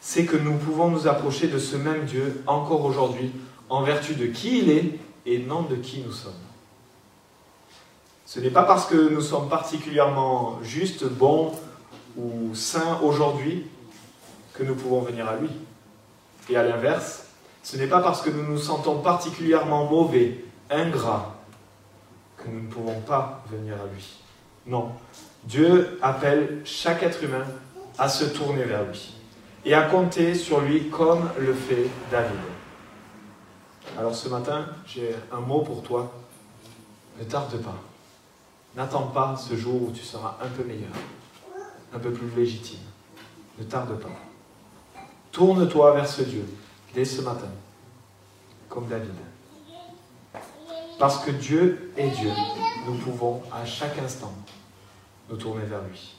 c'est 0.00 0.24
que 0.24 0.36
nous 0.36 0.56
pouvons 0.56 0.88
nous 0.88 1.06
approcher 1.06 1.46
de 1.46 1.58
ce 1.58 1.76
même 1.76 2.04
Dieu 2.04 2.42
encore 2.46 2.84
aujourd'hui 2.84 3.32
en 3.68 3.82
vertu 3.82 4.14
de 4.14 4.26
qui 4.26 4.60
il 4.60 4.70
est 4.70 4.98
et 5.26 5.38
non 5.38 5.62
de 5.62 5.76
qui 5.76 6.00
nous 6.00 6.12
sommes. 6.12 6.32
Ce 8.24 8.40
n'est 8.40 8.50
pas 8.50 8.62
parce 8.62 8.86
que 8.86 9.10
nous 9.10 9.20
sommes 9.20 9.48
particulièrement 9.48 10.58
justes, 10.62 11.04
bons 11.04 11.52
ou 12.16 12.54
saints 12.54 12.98
aujourd'hui 13.02 13.66
que 14.54 14.62
nous 14.62 14.74
pouvons 14.74 15.02
venir 15.02 15.28
à 15.28 15.36
lui. 15.36 15.50
Et 16.48 16.56
à 16.56 16.62
l'inverse, 16.62 17.26
ce 17.62 17.76
n'est 17.76 17.86
pas 17.86 18.00
parce 18.00 18.22
que 18.22 18.30
nous 18.30 18.44
nous 18.44 18.58
sentons 18.58 19.00
particulièrement 19.00 19.84
mauvais, 19.84 20.44
ingrats, 20.70 21.36
que 22.38 22.48
nous 22.48 22.62
ne 22.62 22.68
pouvons 22.68 23.00
pas 23.00 23.44
venir 23.50 23.74
à 23.74 23.94
lui. 23.94 24.18
Non, 24.66 24.90
Dieu 25.44 25.98
appelle 26.00 26.62
chaque 26.64 27.02
être 27.02 27.22
humain 27.22 27.44
à 27.98 28.08
se 28.08 28.24
tourner 28.24 28.64
vers 28.64 28.84
lui 28.84 29.19
et 29.64 29.74
à 29.74 29.82
compter 29.82 30.34
sur 30.34 30.60
lui 30.60 30.88
comme 30.88 31.28
le 31.38 31.52
fait 31.52 31.88
David. 32.10 32.38
Alors 33.98 34.14
ce 34.14 34.28
matin, 34.28 34.66
j'ai 34.86 35.14
un 35.32 35.40
mot 35.40 35.60
pour 35.62 35.82
toi. 35.82 36.12
Ne 37.18 37.24
tarde 37.24 37.56
pas. 37.58 37.76
N'attends 38.76 39.08
pas 39.08 39.36
ce 39.36 39.56
jour 39.56 39.82
où 39.82 39.90
tu 39.90 40.02
seras 40.02 40.38
un 40.42 40.48
peu 40.48 40.64
meilleur, 40.64 40.92
un 41.92 41.98
peu 41.98 42.12
plus 42.12 42.30
légitime. 42.36 42.78
Ne 43.58 43.64
tarde 43.64 43.98
pas. 43.98 44.08
Tourne-toi 45.32 45.92
vers 45.92 46.08
ce 46.08 46.22
Dieu 46.22 46.44
dès 46.94 47.04
ce 47.04 47.20
matin, 47.20 47.50
comme 48.68 48.86
David. 48.86 49.14
Parce 50.98 51.24
que 51.24 51.30
Dieu 51.30 51.92
est 51.96 52.08
Dieu, 52.08 52.30
nous 52.86 52.94
pouvons 52.94 53.42
à 53.52 53.64
chaque 53.64 53.98
instant 53.98 54.32
nous 55.28 55.36
tourner 55.36 55.64
vers 55.64 55.82
lui. 55.82 56.14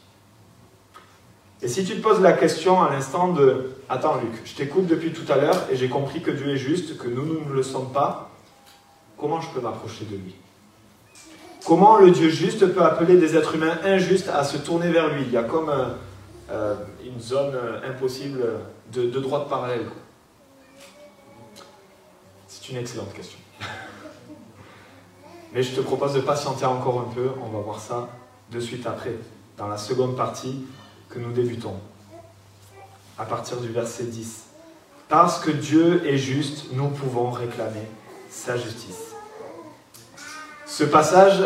Et 1.63 1.67
si 1.67 1.86
tu 1.86 1.95
te 1.95 2.02
poses 2.02 2.21
la 2.21 2.34
question 2.34 2.82
à 2.82 2.89
l'instant 2.89 3.34
de 3.34 3.71
Attends, 3.88 4.21
Luc, 4.21 4.32
je 4.45 4.56
t'écoute 4.56 4.88
depuis 4.88 5.12
tout 5.12 5.30
à 5.32 5.36
l'heure 5.36 5.67
et 5.69 5.76
j'ai 5.76 5.89
compris 5.89 6.21
que 6.21 6.32
Dieu 6.32 6.50
est 6.52 6.58
juste, 6.58 6.97
que 6.97 7.08
nous, 7.08 7.26
nous 7.26 7.45
ne 7.45 7.54
le 7.54 7.62
sommes 7.62 7.91
pas, 7.91 8.32
comment 9.17 9.41
je 9.41 9.50
peux 9.50 9.60
m'approcher 9.60 10.06
de 10.06 10.15
lui? 10.15 10.34
Comment 11.65 11.97
le 11.97 12.10
Dieu 12.10 12.30
juste 12.30 12.65
peut 12.74 12.84
appeler 12.84 13.17
des 13.17 13.36
êtres 13.36 13.56
humains 13.56 13.78
injustes 13.84 14.30
à 14.30 14.45
se 14.45 14.58
tourner 14.58 14.89
vers 14.89 15.13
lui? 15.13 15.24
Il 15.24 15.32
y 15.32 15.38
a 15.38 15.43
comme 15.43 15.69
euh, 15.69 15.89
euh, 16.50 16.76
une 17.06 17.19
zone 17.19 17.54
euh, 17.54 17.88
impossible 17.88 18.41
de, 18.93 19.08
de 19.08 19.19
droite 19.19 19.50
parallèle. 19.50 19.86
C'est 22.47 22.69
une 22.69 22.78
excellente 22.78 23.13
question. 23.13 23.39
Mais 25.54 25.62
je 25.62 25.76
te 25.76 25.82
propose 25.82 26.13
de 26.13 26.21
patienter 26.21 26.65
encore 26.65 27.02
un 27.02 27.13
peu, 27.13 27.30
on 27.45 27.50
va 27.50 27.60
voir 27.60 27.82
ça 27.82 28.10
de 28.52 28.60
suite 28.62 28.88
après, 28.88 29.15
dans 29.58 29.67
la 29.67 29.78
seconde 29.78 30.15
partie 30.15 30.65
que 31.12 31.19
nous 31.19 31.32
débutons, 31.32 31.76
à 33.19 33.26
partir 33.26 33.58
du 33.58 33.67
verset 33.67 34.06
10. 34.06 34.45
Parce 35.10 35.39
que 35.39 35.52
Dieu 35.52 36.08
est 36.08 36.17
juste, 36.17 36.67
nous 36.71 36.88
pouvons 36.88 37.32
réclamer 37.32 37.86
sa 38.30 38.56
justice. 38.56 39.13
Ce 40.65 40.86
passage, 40.86 41.43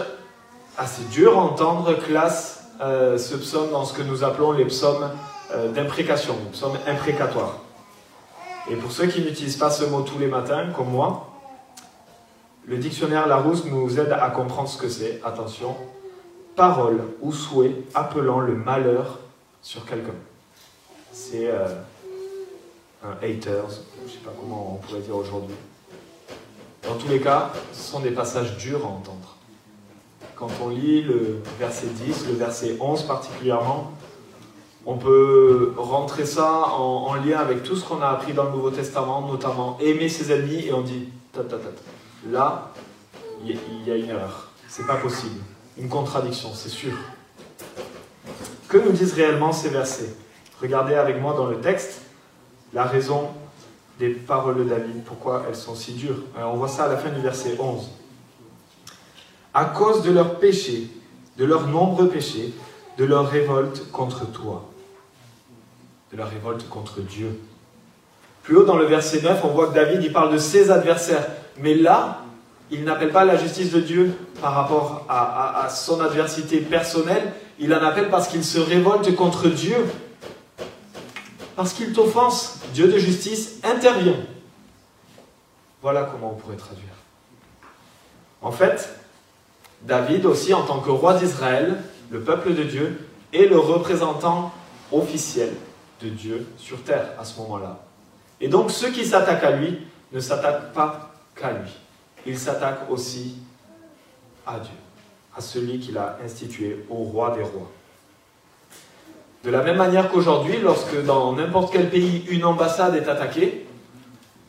assez 0.77 1.03
dur 1.05 1.37
à 1.37 1.41
entendre, 1.41 1.93
classe 1.95 2.67
euh, 2.79 3.17
ce 3.17 3.35
psaume 3.35 3.71
dans 3.71 3.85
ce 3.85 3.93
que 3.93 4.03
nous 4.03 4.23
appelons 4.23 4.51
les 4.51 4.65
psaumes 4.65 5.09
euh, 5.51 5.71
d'imprécation, 5.71 6.35
les 6.45 6.51
psaumes 6.51 6.77
imprécatoires. 6.85 7.57
Et 8.69 8.75
pour 8.75 8.91
ceux 8.91 9.07
qui 9.07 9.21
n'utilisent 9.21 9.57
pas 9.57 9.71
ce 9.71 9.85
mot 9.85 10.01
tous 10.01 10.19
les 10.19 10.27
matins, 10.27 10.67
comme 10.75 10.89
moi, 10.89 11.31
le 12.67 12.77
dictionnaire 12.77 13.27
Larousse 13.27 13.65
nous 13.65 13.99
aide 13.99 14.11
à 14.11 14.29
comprendre 14.29 14.69
ce 14.69 14.77
que 14.77 14.89
c'est. 14.89 15.21
Attention, 15.23 15.75
parole 16.55 16.99
ou 17.21 17.31
souhait 17.31 17.75
appelant 17.93 18.39
le 18.39 18.55
malheur 18.55 19.19
sur 19.65 19.83
quelqu'un. 19.83 20.13
C'est 21.11 21.47
euh, 21.47 21.67
un 23.03 23.13
haters, 23.13 23.65
je 23.67 24.03
ne 24.05 24.09
sais 24.09 24.19
pas 24.23 24.31
comment 24.39 24.73
on 24.73 24.75
pourrait 24.75 25.01
dire 25.01 25.15
aujourd'hui. 25.15 25.55
Dans 26.83 26.93
tous 26.93 27.07
les 27.07 27.19
cas, 27.19 27.51
ce 27.73 27.91
sont 27.91 27.99
des 27.99 28.11
passages 28.11 28.57
durs 28.57 28.85
à 28.85 28.89
entendre. 28.89 29.37
Quand 30.35 30.49
on 30.61 30.69
lit 30.69 31.01
le 31.01 31.41
verset 31.57 31.87
10, 31.87 32.27
le 32.27 32.33
verset 32.33 32.77
11 32.79 33.03
particulièrement, 33.07 33.91
on 34.85 34.97
peut 34.97 35.73
rentrer 35.77 36.27
ça 36.27 36.67
en, 36.67 37.15
lien 37.15 37.39
avec 37.39 37.63
tout 37.63 37.75
ce 37.75 37.83
qu'on 37.83 38.03
a 38.03 38.07
appris 38.09 38.33
dans 38.33 38.43
le 38.43 38.51
Nouveau 38.51 38.69
Testament, 38.69 39.21
notamment 39.21 39.79
aimer 39.79 40.09
ses 40.09 40.31
ennemis, 40.31 40.67
et 40.67 40.73
on 40.73 40.81
dit, 40.81 41.09
là, 42.29 42.71
il 43.43 43.49
y, 43.49 43.89
y 43.89 43.91
a 43.91 43.95
une 43.95 44.09
erreur. 44.09 44.51
C'est 44.67 44.85
pas 44.85 44.97
possible. 44.97 45.41
Une 45.79 45.89
contradiction, 45.89 46.51
c'est 46.53 46.69
sûr. 46.69 46.93
Que 48.67 48.77
nous 48.77 48.91
disent 48.91 49.13
réellement 49.13 49.51
ces 49.51 49.69
versets? 49.69 50.13
Regardez 50.61 50.95
avec 50.95 51.21
moi 51.21 51.33
dans 51.33 51.47
le 51.47 51.59
texte 51.59 52.01
la 52.73 52.83
raison 52.83 53.29
des 53.99 54.09
paroles 54.09 54.57
de 54.57 54.63
David, 54.63 55.03
pourquoi 55.03 55.45
elles 55.47 55.55
sont 55.55 55.75
si 55.75 55.93
dures. 55.93 56.17
on 56.37 56.55
voit 56.55 56.67
ça 56.67 56.85
à 56.85 56.87
la 56.87 56.97
fin 56.97 57.09
du 57.09 57.21
verset 57.21 57.55
11. 57.59 57.89
À 59.53 59.65
cause 59.65 60.03
de 60.03 60.11
leurs 60.11 60.39
péchés, 60.39 60.89
de 61.37 61.45
leurs 61.45 61.67
nombreux 61.67 62.09
péchés, 62.09 62.53
de 62.97 63.05
leur 63.05 63.29
révolte 63.29 63.89
contre 63.91 64.29
toi, 64.31 64.69
de 66.11 66.17
leur 66.17 66.29
révolte 66.29 66.67
contre 66.69 67.01
Dieu. 67.01 67.39
Plus 68.43 68.57
haut 68.57 68.63
dans 68.63 68.77
le 68.77 68.85
verset 68.85 69.21
9, 69.21 69.41
on 69.43 69.49
voit 69.49 69.67
que 69.67 69.73
David 69.73 70.03
il 70.03 70.13
parle 70.13 70.31
de 70.31 70.37
ses 70.37 70.71
adversaires. 70.71 71.25
Mais 71.57 71.73
là, 71.73 72.21
il 72.71 72.83
n'appelle 72.83 73.11
pas 73.11 73.25
la 73.25 73.37
justice 73.37 73.71
de 73.71 73.79
Dieu 73.79 74.13
par 74.41 74.53
rapport 74.53 75.05
à, 75.09 75.67
son 75.69 76.01
adversité 76.01 76.59
personnelle, 76.59 77.33
il 77.59 77.73
en 77.73 77.83
appelle 77.83 78.09
parce 78.09 78.27
qu'il 78.27 78.43
se 78.43 78.59
révolte 78.59 79.15
contre 79.15 79.47
Dieu. 79.47 79.77
Parce 81.55 81.73
qu'il 81.73 81.93
t'offense, 81.93 82.59
Dieu 82.73 82.87
de 82.87 82.97
justice 82.97 83.59
intervient. 83.63 84.19
Voilà 85.81 86.03
comment 86.03 86.31
on 86.31 86.35
pourrait 86.35 86.57
traduire. 86.57 86.89
En 88.41 88.51
fait, 88.51 88.89
David 89.83 90.25
aussi, 90.25 90.53
en 90.53 90.63
tant 90.63 90.79
que 90.79 90.89
roi 90.89 91.13
d'Israël, 91.13 91.77
le 92.09 92.21
peuple 92.21 92.53
de 92.53 92.63
Dieu, 92.63 93.07
est 93.33 93.45
le 93.45 93.57
représentant 93.57 94.51
officiel 94.91 95.53
de 96.01 96.09
Dieu 96.09 96.47
sur 96.57 96.83
terre 96.83 97.11
à 97.19 97.25
ce 97.25 97.39
moment-là. 97.39 97.79
Et 98.41 98.47
donc 98.47 98.71
ceux 98.71 98.91
qui 98.91 99.05
s'attaquent 99.05 99.43
à 99.43 99.51
lui 99.51 99.79
ne 100.11 100.19
s'attaquent 100.19 100.73
pas 100.73 101.13
qu'à 101.35 101.51
lui 101.51 101.71
il 102.25 102.37
s'attaque 102.37 102.89
aussi 102.89 103.37
à 104.45 104.59
Dieu, 104.59 104.73
à 105.37 105.41
celui 105.41 105.79
qu'il 105.79 105.97
a 105.97 106.17
institué, 106.23 106.85
au 106.89 106.95
roi 106.95 107.35
des 107.35 107.43
rois. 107.43 107.71
De 109.43 109.51
la 109.51 109.61
même 109.61 109.77
manière 109.77 110.09
qu'aujourd'hui, 110.09 110.57
lorsque 110.57 111.03
dans 111.05 111.33
n'importe 111.33 111.71
quel 111.71 111.89
pays 111.89 112.25
une 112.29 112.45
ambassade 112.45 112.95
est 112.95 113.07
attaquée, 113.07 113.65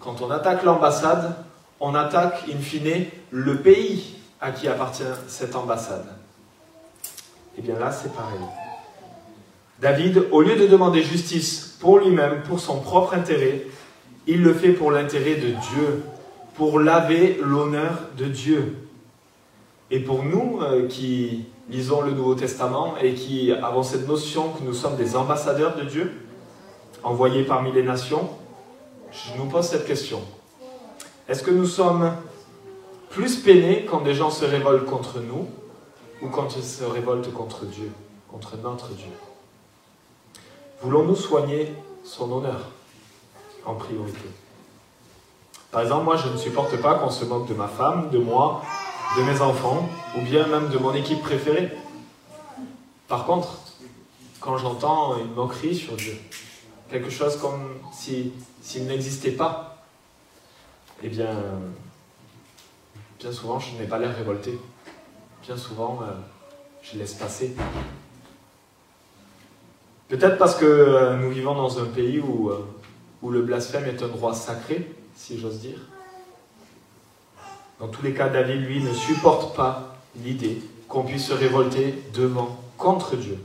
quand 0.01 0.23
on 0.23 0.31
attaque 0.31 0.63
l'ambassade, 0.63 1.35
on 1.81 1.95
attaque 1.95 2.45
in 2.49 2.59
fine 2.59 3.07
le 3.31 3.57
pays 3.57 4.15
à 4.41 4.53
qui 4.53 4.69
appartient 4.69 5.03
cette 5.29 5.55
ambassade. 5.57 6.07
Eh 7.59 7.63
bien 7.63 7.79
là, 7.79 7.91
c'est 7.91 8.13
pareil. 8.13 8.39
David, 9.81 10.27
au 10.31 10.41
lieu 10.41 10.57
de 10.57 10.67
demander 10.67 11.03
justice 11.03 11.77
pour 11.81 11.99
lui-même, 11.99 12.43
pour 12.43 12.61
son 12.61 12.81
propre 12.81 13.15
intérêt, 13.15 13.67
il 14.27 14.43
le 14.43 14.55
fait 14.55 14.71
pour 14.71 14.91
l'intérêt 14.91 15.35
de 15.35 15.49
Dieu, 15.49 16.05
pour 16.55 16.81
laver 16.81 17.39
l'honneur 17.43 18.01
de 18.17 18.25
Dieu. 18.25 18.86
Et 19.91 20.01
pour 20.01 20.25
nous 20.25 20.61
euh, 20.63 20.89
qui 20.89 21.47
lisons 21.69 22.01
le 22.01 22.11
Nouveau 22.13 22.35
Testament 22.35 22.97
et 23.01 23.15
qui 23.15 23.53
avons 23.53 23.83
cette 23.83 24.09
notion 24.09 24.51
que 24.51 24.63
nous 24.63 24.75
sommes 24.75 24.97
des 24.97 25.17
ambassadeurs 25.17 25.77
de 25.77 25.83
Dieu, 25.83 26.13
envoyés 27.03 27.45
parmi 27.45 27.73
les 27.73 27.83
nations, 27.83 28.29
je 29.13 29.37
nous 29.39 29.47
pose 29.49 29.67
cette 29.67 29.87
question. 29.87 30.21
Est-ce 31.29 31.43
que 31.43 31.51
nous 31.51 31.67
sommes 31.67 32.13
plus 33.11 33.37
peinés 33.37 33.87
quand 33.89 34.01
des 34.01 34.15
gens 34.15 34.31
se 34.31 34.45
révoltent 34.45 34.87
contre 34.87 35.21
nous 35.21 35.49
ou 36.23 36.29
quand 36.29 36.57
ils 36.57 36.65
se 36.65 36.85
révoltent 36.85 37.33
contre 37.33 37.65
Dieu, 37.65 37.91
contre 38.31 38.57
notre 38.63 38.89
Dieu? 38.91 39.13
Voulons-nous 40.83 41.17
soigner 41.17 41.73
son 42.05 42.31
honneur 42.33 42.71
en 43.65 43.75
priorité? 43.75 44.29
Par 45.71 45.83
exemple, 45.83 46.05
moi, 46.05 46.17
je 46.17 46.29
ne 46.29 46.37
supporte 46.37 46.77
pas 46.77 46.95
qu'on 46.95 47.11
se 47.11 47.25
moque 47.25 47.49
de 47.49 47.55
ma 47.55 47.69
femme, 47.69 48.11
de 48.11 48.19
moi, 48.19 48.63
de 49.17 49.23
mes 49.23 49.41
enfants, 49.41 49.89
ou 50.17 50.23
bien 50.23 50.47
même 50.47 50.69
de 50.69 50.79
mon 50.79 50.95
équipe 50.95 51.23
préférée. 51.23 51.71
Par 53.09 53.25
contre, 53.25 53.59
quand 54.41 54.59
j'entends 54.59 55.19
une 55.19 55.33
moquerie 55.33 55.75
sur 55.75 55.97
Dieu, 55.97 56.17
quelque 56.91 57.11
chose 57.11 57.37
comme 57.37 57.77
s'il 57.93 58.87
n'existait 58.87 59.33
pas, 59.33 59.85
eh 61.03 61.09
bien, 61.09 61.35
bien 63.19 63.33
souvent, 63.33 63.59
je 63.59 63.77
n'ai 63.77 63.87
pas 63.87 63.99
l'air 63.99 64.15
révolté. 64.17 64.59
Bien 65.43 65.57
souvent, 65.57 66.01
euh, 66.03 66.13
je 66.83 66.99
laisse 66.99 67.15
passer. 67.15 67.55
Peut-être 70.09 70.39
parce 70.39 70.55
que 70.55 70.65
euh, 70.65 71.17
nous 71.17 71.31
vivons 71.31 71.55
dans 71.55 71.81
un 71.81 71.87
pays 71.87 72.19
euh, 72.19 72.59
où 73.23 73.31
le 73.31 73.43
blasphème 73.43 73.85
est 73.87 74.03
un 74.03 74.09
droit 74.09 74.35
sacré, 74.35 74.95
si 75.15 75.39
j'ose 75.39 75.59
dire. 75.59 75.79
Dans 77.81 77.89
tous 77.89 78.03
les 78.03 78.15
cas, 78.15 78.29
David, 78.29 78.63
lui, 78.63 78.83
ne 78.83 78.93
supporte 78.93 79.55
pas 79.55 79.97
l'idée 80.25 80.63
qu'on 80.89 81.03
puisse 81.03 81.27
se 81.27 81.35
révolter 81.35 81.95
devant, 82.15 82.59
contre 82.79 83.17
Dieu. 83.17 83.39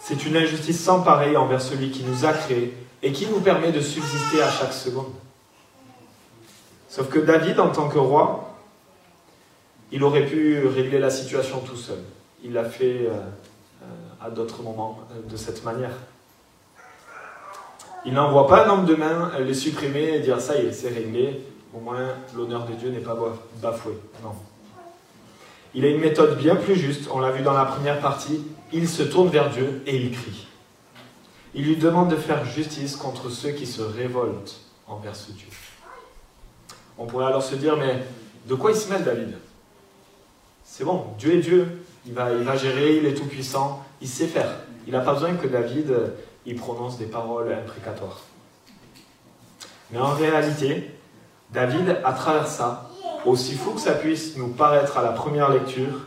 C'est 0.00 0.24
une 0.26 0.36
injustice 0.36 0.82
sans 0.82 1.00
pareil 1.00 1.36
envers 1.36 1.60
celui 1.60 1.90
qui 1.90 2.04
nous 2.04 2.24
a 2.24 2.32
créés 2.32 2.74
et 3.02 3.12
qui 3.12 3.26
nous 3.26 3.40
permet 3.40 3.72
de 3.72 3.80
subsister 3.80 4.42
à 4.42 4.50
chaque 4.50 4.72
seconde. 4.72 5.12
Sauf 6.88 7.08
que 7.08 7.18
David, 7.18 7.58
en 7.58 7.70
tant 7.70 7.88
que 7.88 7.98
roi, 7.98 8.54
il 9.92 10.02
aurait 10.02 10.26
pu 10.26 10.66
régler 10.66 10.98
la 10.98 11.10
situation 11.10 11.60
tout 11.60 11.76
seul. 11.76 11.98
Il 12.42 12.52
l'a 12.52 12.64
fait 12.64 13.06
euh, 13.06 13.12
euh, 13.82 13.86
à 14.26 14.30
d'autres 14.30 14.62
moments 14.62 15.00
euh, 15.10 15.30
de 15.30 15.36
cette 15.36 15.64
manière. 15.64 15.92
Il 18.04 18.12
n'envoie 18.12 18.46
pas 18.46 18.66
un 18.66 18.70
homme 18.70 18.84
de 18.84 18.94
main 18.94 19.32
les 19.38 19.54
supprimer 19.54 20.16
et 20.16 20.20
dire 20.20 20.40
ça 20.40 20.56
y 20.56 20.66
est, 20.66 20.72
c'est 20.72 20.90
réglé, 20.90 21.40
au 21.74 21.80
moins 21.80 22.14
l'honneur 22.36 22.66
de 22.66 22.74
Dieu 22.74 22.90
n'est 22.90 23.00
pas 23.00 23.16
bafoué. 23.60 23.94
Non. 24.22 24.32
Il 25.74 25.84
a 25.84 25.88
une 25.88 26.00
méthode 26.00 26.38
bien 26.38 26.54
plus 26.54 26.76
juste, 26.76 27.08
on 27.12 27.18
l'a 27.18 27.32
vu 27.32 27.42
dans 27.42 27.52
la 27.52 27.64
première 27.64 28.00
partie, 28.00 28.44
il 28.72 28.88
se 28.88 29.02
tourne 29.02 29.28
vers 29.28 29.50
Dieu 29.50 29.82
et 29.86 29.96
il 29.96 30.12
crie. 30.12 30.46
Il 31.54 31.66
lui 31.66 31.76
demande 31.76 32.10
de 32.10 32.16
faire 32.16 32.44
justice 32.44 32.96
contre 32.96 33.28
ceux 33.28 33.50
qui 33.50 33.66
se 33.66 33.82
révoltent 33.82 34.60
envers 34.86 35.16
ce 35.16 35.32
Dieu. 35.32 35.48
On 36.96 37.06
pourrait 37.06 37.26
alors 37.26 37.42
se 37.42 37.56
dire, 37.56 37.76
mais 37.76 38.04
de 38.46 38.54
quoi 38.54 38.70
il 38.70 38.76
se 38.76 38.88
mêle 38.88 39.04
David? 39.04 39.34
C'est 40.64 40.84
bon, 40.84 41.06
Dieu 41.18 41.34
est 41.34 41.40
Dieu, 41.40 41.84
il 42.06 42.12
va, 42.12 42.32
il 42.32 42.44
va 42.44 42.56
gérer, 42.56 42.96
il 42.96 43.06
est 43.06 43.14
tout 43.14 43.26
puissant, 43.26 43.84
il 44.00 44.08
sait 44.08 44.26
faire. 44.26 44.60
Il 44.86 44.92
n'a 44.92 45.00
pas 45.00 45.14
besoin 45.14 45.34
que 45.34 45.46
David 45.46 45.92
il 46.46 46.56
prononce 46.56 46.98
des 46.98 47.06
paroles 47.06 47.52
imprécatoires. 47.52 48.20
Mais 49.90 49.98
en 49.98 50.10
réalité, 50.10 50.90
David, 51.50 52.00
à 52.04 52.12
travers 52.12 52.46
ça, 52.46 52.90
aussi 53.24 53.54
fou 53.54 53.72
que 53.72 53.80
ça 53.80 53.92
puisse 53.92 54.36
nous 54.36 54.48
paraître 54.48 54.98
à 54.98 55.02
la 55.02 55.12
première 55.12 55.50
lecture, 55.50 56.00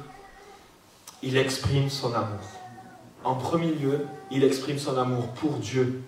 il 1.24 1.38
exprime 1.38 1.90
son 1.90 2.14
amour. 2.14 2.40
En 3.24 3.36
premier 3.36 3.72
lieu, 3.72 4.06
il 4.32 4.44
exprime 4.44 4.78
son 4.78 4.98
amour 4.98 5.28
pour 5.30 5.54
Dieu. 5.54 6.02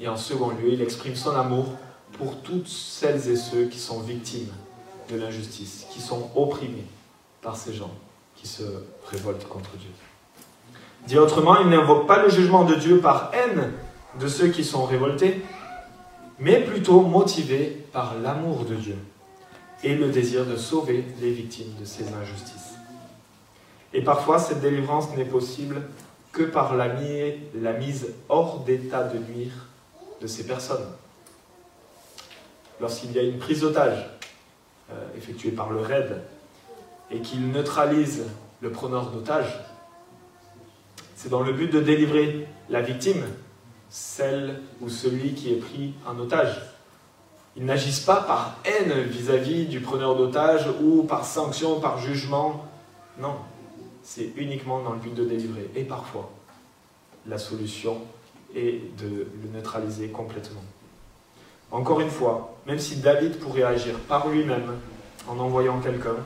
Et 0.00 0.08
en 0.08 0.16
second 0.16 0.50
lieu, 0.50 0.72
il 0.72 0.82
exprime 0.82 1.14
son 1.14 1.36
amour 1.36 1.66
pour 2.18 2.36
toutes 2.42 2.68
celles 2.68 3.28
et 3.28 3.36
ceux 3.36 3.66
qui 3.66 3.78
sont 3.78 4.00
victimes 4.00 4.52
de 5.10 5.16
l'injustice, 5.16 5.86
qui 5.90 6.00
sont 6.00 6.30
opprimés 6.34 6.86
par 7.40 7.56
ces 7.56 7.72
gens 7.72 7.90
qui 8.36 8.46
se 8.46 8.62
révoltent 9.10 9.48
contre 9.48 9.70
Dieu. 9.76 9.90
Dit 11.06 11.18
autrement, 11.18 11.58
il 11.60 11.68
n'invoque 11.68 12.06
pas 12.06 12.22
le 12.22 12.28
jugement 12.28 12.64
de 12.64 12.74
Dieu 12.74 12.98
par 12.98 13.30
haine 13.34 13.72
de 14.20 14.28
ceux 14.28 14.48
qui 14.48 14.64
sont 14.64 14.84
révoltés, 14.84 15.42
mais 16.42 16.60
plutôt 16.60 17.02
motivé 17.02 17.86
par 17.92 18.18
l'amour 18.18 18.64
de 18.64 18.74
Dieu 18.74 18.96
et 19.84 19.94
le 19.94 20.10
désir 20.10 20.44
de 20.44 20.56
sauver 20.56 21.04
les 21.20 21.30
victimes 21.30 21.72
de 21.78 21.84
ces 21.84 22.12
injustices. 22.12 22.74
Et 23.92 24.02
parfois, 24.02 24.40
cette 24.40 24.60
délivrance 24.60 25.14
n'est 25.16 25.24
possible 25.24 25.82
que 26.32 26.42
par 26.42 26.74
la, 26.74 26.88
mise 26.88 28.08
hors 28.28 28.60
d'état 28.64 29.04
de 29.04 29.18
nuire 29.18 29.68
de 30.20 30.26
ces 30.26 30.44
personnes. 30.44 30.86
Lorsqu'il 32.80 33.12
y 33.12 33.20
a 33.20 33.22
une 33.22 33.38
prise 33.38 33.60
d'otage 33.60 34.10
euh, 34.90 35.16
effectuée 35.16 35.52
par 35.52 35.70
le 35.70 35.80
RAID 35.80 36.22
et 37.12 37.20
qu'il 37.20 37.52
neutralise 37.52 38.24
le 38.60 38.70
preneur 38.70 39.10
d'otage, 39.10 39.60
c'est 41.14 41.28
dans 41.28 41.42
le 41.42 41.52
but 41.52 41.70
de 41.72 41.80
délivrer 41.80 42.48
la 42.68 42.80
victime, 42.80 43.22
celle 43.92 44.62
ou 44.80 44.88
celui 44.88 45.34
qui 45.34 45.52
est 45.52 45.58
pris 45.58 45.92
en 46.06 46.18
otage. 46.18 46.62
Ils 47.56 47.66
n'agissent 47.66 48.00
pas 48.00 48.22
par 48.22 48.56
haine 48.64 49.02
vis-à-vis 49.02 49.66
du 49.66 49.80
preneur 49.80 50.16
d'otage 50.16 50.66
ou 50.82 51.02
par 51.02 51.26
sanction, 51.26 51.78
par 51.78 51.98
jugement. 51.98 52.64
Non, 53.18 53.36
c'est 54.02 54.32
uniquement 54.36 54.80
dans 54.80 54.92
le 54.92 54.98
but 54.98 55.14
de 55.14 55.26
délivrer. 55.26 55.70
Et 55.76 55.84
parfois, 55.84 56.30
la 57.26 57.36
solution 57.36 57.98
est 58.56 58.80
de 58.98 59.26
le 59.42 59.50
neutraliser 59.52 60.08
complètement. 60.08 60.62
Encore 61.70 62.00
une 62.00 62.10
fois, 62.10 62.56
même 62.66 62.78
si 62.78 62.96
David 62.96 63.38
pourrait 63.38 63.62
agir 63.62 63.98
par 64.08 64.28
lui-même 64.28 64.78
en 65.28 65.38
envoyant 65.38 65.80
quelqu'un, 65.80 66.16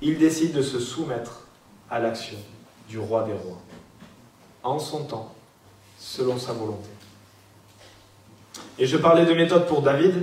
il 0.00 0.18
décide 0.18 0.52
de 0.52 0.62
se 0.62 0.78
soumettre 0.78 1.48
à 1.90 1.98
l'action 1.98 2.38
du 2.88 3.00
roi 3.00 3.24
des 3.24 3.32
rois 3.32 3.58
en 4.62 4.78
son 4.78 5.04
temps, 5.04 5.34
selon 5.98 6.38
sa 6.38 6.52
volonté. 6.52 6.91
Et 8.78 8.86
je 8.86 8.96
parlais 8.96 9.26
de 9.26 9.34
méthode 9.34 9.66
pour 9.66 9.82
David, 9.82 10.14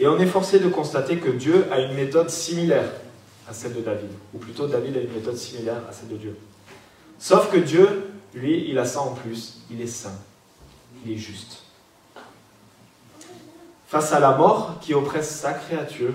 et 0.00 0.06
on 0.06 0.18
est 0.18 0.26
forcé 0.26 0.60
de 0.60 0.68
constater 0.68 1.16
que 1.16 1.30
Dieu 1.30 1.66
a 1.70 1.80
une 1.80 1.94
méthode 1.94 2.30
similaire 2.30 2.90
à 3.48 3.52
celle 3.52 3.74
de 3.74 3.80
David, 3.80 4.10
ou 4.34 4.38
plutôt 4.38 4.66
David 4.66 4.96
a 4.96 5.00
une 5.00 5.12
méthode 5.12 5.36
similaire 5.36 5.82
à 5.88 5.92
celle 5.92 6.08
de 6.08 6.16
Dieu. 6.16 6.36
Sauf 7.18 7.50
que 7.50 7.56
Dieu, 7.56 8.10
lui, 8.34 8.68
il 8.68 8.78
a 8.78 8.84
ça 8.84 9.00
en 9.00 9.14
plus, 9.14 9.62
il 9.70 9.80
est 9.80 9.86
saint, 9.86 10.18
il 11.04 11.12
est 11.12 11.16
juste. 11.16 11.62
Face 13.88 14.12
à 14.12 14.20
la 14.20 14.36
mort 14.36 14.78
qui 14.80 14.94
oppresse 14.94 15.30
sa 15.30 15.54
créature, 15.54 16.14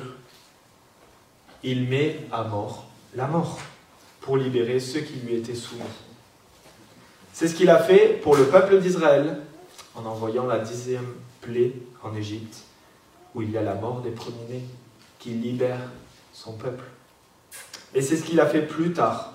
il 1.63 1.87
met 1.87 2.19
à 2.31 2.43
mort 2.43 2.85
la 3.15 3.27
mort 3.27 3.59
pour 4.21 4.37
libérer 4.37 4.79
ceux 4.79 5.01
qui 5.01 5.19
lui 5.19 5.35
étaient 5.35 5.55
soumis. 5.55 5.81
C'est 7.33 7.47
ce 7.47 7.55
qu'il 7.55 7.69
a 7.69 7.79
fait 7.79 8.19
pour 8.21 8.35
le 8.35 8.45
peuple 8.45 8.79
d'Israël 8.79 9.39
en 9.95 10.05
envoyant 10.05 10.45
la 10.45 10.59
dixième 10.59 11.13
plaie 11.43 11.73
en 12.03 12.15
Égypte, 12.15 12.63
où 13.35 13.41
il 13.41 13.51
y 13.51 13.57
a 13.57 13.61
la 13.61 13.75
mort 13.75 14.01
des 14.01 14.11
premiers-nés, 14.11 14.63
qui 15.19 15.29
libère 15.29 15.79
son 16.33 16.53
peuple. 16.53 16.85
Et 17.93 18.01
c'est 18.01 18.17
ce 18.17 18.23
qu'il 18.23 18.39
a 18.39 18.45
fait 18.45 18.63
plus 18.63 18.93
tard 18.93 19.33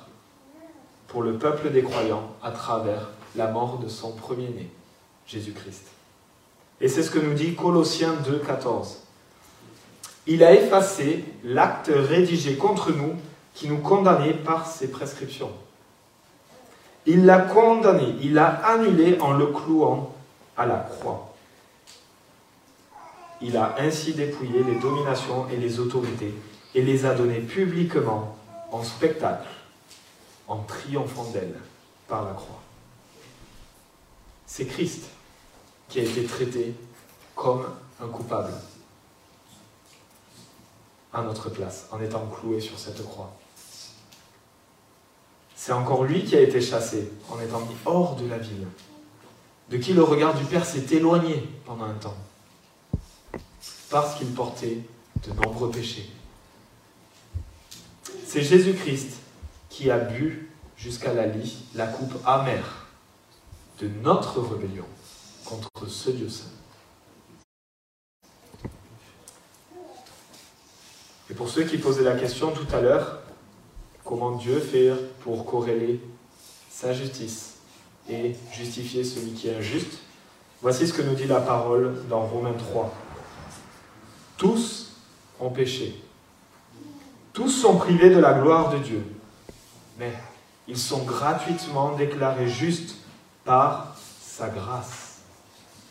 pour 1.07 1.23
le 1.23 1.39
peuple 1.39 1.71
des 1.71 1.83
croyants 1.83 2.35
à 2.43 2.51
travers 2.51 3.09
la 3.37 3.49
mort 3.51 3.79
de 3.79 3.89
son 3.89 4.13
premier-né, 4.13 4.69
Jésus-Christ. 5.27 5.87
Et 6.81 6.89
c'est 6.89 7.03
ce 7.03 7.11
que 7.11 7.19
nous 7.19 7.35
dit 7.35 7.55
Colossiens 7.55 8.15
2, 8.25 8.39
14. 8.39 8.99
Il 10.27 10.45
a 10.45 10.53
effacé 10.53 11.25
l'acte 11.43 11.91
rédigé 11.93 12.57
contre 12.57 12.93
nous 12.93 13.15
qui 13.55 13.69
nous 13.69 13.79
condamnait 13.79 14.35
par 14.35 14.67
ses 14.67 14.91
prescriptions. 14.91 15.51
Il 17.07 17.25
l'a 17.25 17.39
condamné, 17.39 18.15
il 18.21 18.35
l'a 18.35 18.49
annulé 18.67 19.19
en 19.21 19.33
le 19.33 19.47
clouant 19.47 20.15
à 20.57 20.67
la 20.67 20.77
croix. 20.77 21.28
Il 23.41 23.57
a 23.57 23.77
ainsi 23.79 24.15
dépouillé 24.15 24.63
les 24.65 24.77
dominations 24.77 25.49
et 25.49 25.57
les 25.57 25.79
autorités 25.79 26.35
et 26.75 26.83
les 26.83 27.07
a 27.07 27.15
données 27.15 27.41
publiquement 27.41 28.37
en 28.73 28.83
spectacle, 28.83 29.49
en 30.47 30.59
triomphant 30.59 31.31
d'elles 31.31 31.59
par 32.09 32.25
la 32.25 32.33
croix. 32.33 32.61
C'est 34.47 34.67
Christ 34.67 35.05
qui 35.89 36.01
a 36.01 36.03
été 36.03 36.25
traité 36.25 36.75
comme 37.35 37.67
un 38.01 38.09
coupable 38.09 38.53
à 41.13 41.23
notre 41.23 41.49
place, 41.49 41.87
en 41.91 42.01
étant 42.01 42.27
cloué 42.27 42.61
sur 42.61 42.79
cette 42.79 43.03
croix. 43.05 43.33
C'est 45.55 45.73
encore 45.73 46.05
lui 46.05 46.25
qui 46.25 46.37
a 46.37 46.41
été 46.41 46.61
chassé 46.61 47.11
en 47.31 47.41
étant 47.41 47.61
mis 47.61 47.77
hors 47.85 48.17
de 48.17 48.29
la 48.29 48.39
ville, 48.39 48.67
de 49.71 49.77
qui 49.77 49.93
le 49.93 50.03
regard 50.03 50.35
du 50.35 50.45
Père 50.45 50.65
s'est 50.65 50.87
éloigné 50.91 51.49
pendant 51.65 51.85
un 51.85 51.95
temps, 51.95 52.17
parce 53.91 54.17
qu'il 54.17 54.33
portait 54.33 54.79
de 55.27 55.33
nombreux 55.33 55.71
péchés. 55.71 56.11
C'est 58.27 58.43
Jésus-Christ 58.43 59.19
qui 59.71 59.91
a 59.91 59.99
bu 59.99 60.51
jusqu'à 60.77 61.13
la 61.13 61.27
lie 61.27 61.65
la 61.75 61.87
coupe 61.87 62.15
amère 62.25 62.87
de 63.81 63.89
notre 64.03 64.41
rébellion 64.41 64.85
contre 65.45 65.89
ce 65.89 66.11
Dieu 66.11 66.29
saint. 66.29 66.45
Et 71.31 71.35
pour 71.35 71.49
ceux 71.49 71.65
qui 71.65 71.79
posaient 71.79 72.03
la 72.03 72.17
question 72.17 72.53
tout 72.53 72.67
à 72.75 72.81
l'heure, 72.81 73.21
comment 74.05 74.33
Dieu 74.33 74.61
fait 74.61 74.93
pour 75.21 75.45
corréler 75.45 76.01
sa 76.71 76.93
justice 76.93 77.57
et 78.09 78.35
justifier 78.53 79.05
celui 79.05 79.33
qui 79.33 79.49
est 79.49 79.57
injuste, 79.57 79.99
voici 80.63 80.89
ce 80.89 80.95
que 80.95 81.03
nous 81.03 81.15
dit 81.15 81.27
la 81.27 81.41
parole 81.41 82.07
dans 82.09 82.21
Romains 82.21 82.55
3. 82.55 83.08
Tous 84.39 84.93
ont 85.41 85.51
péché. 85.51 86.01
Tous 87.33 87.51
sont 87.51 87.77
privés 87.77 88.09
de 88.09 88.19
la 88.19 88.35
gloire 88.35 88.71
de 88.71 88.79
Dieu. 88.79 89.05
Mais 89.99 90.13
ils 90.69 90.79
sont 90.79 91.03
gratuitement 91.03 91.97
déclarés 91.97 92.49
justes 92.49 92.97
par 93.45 93.97
sa 94.21 94.49
grâce, 94.49 95.19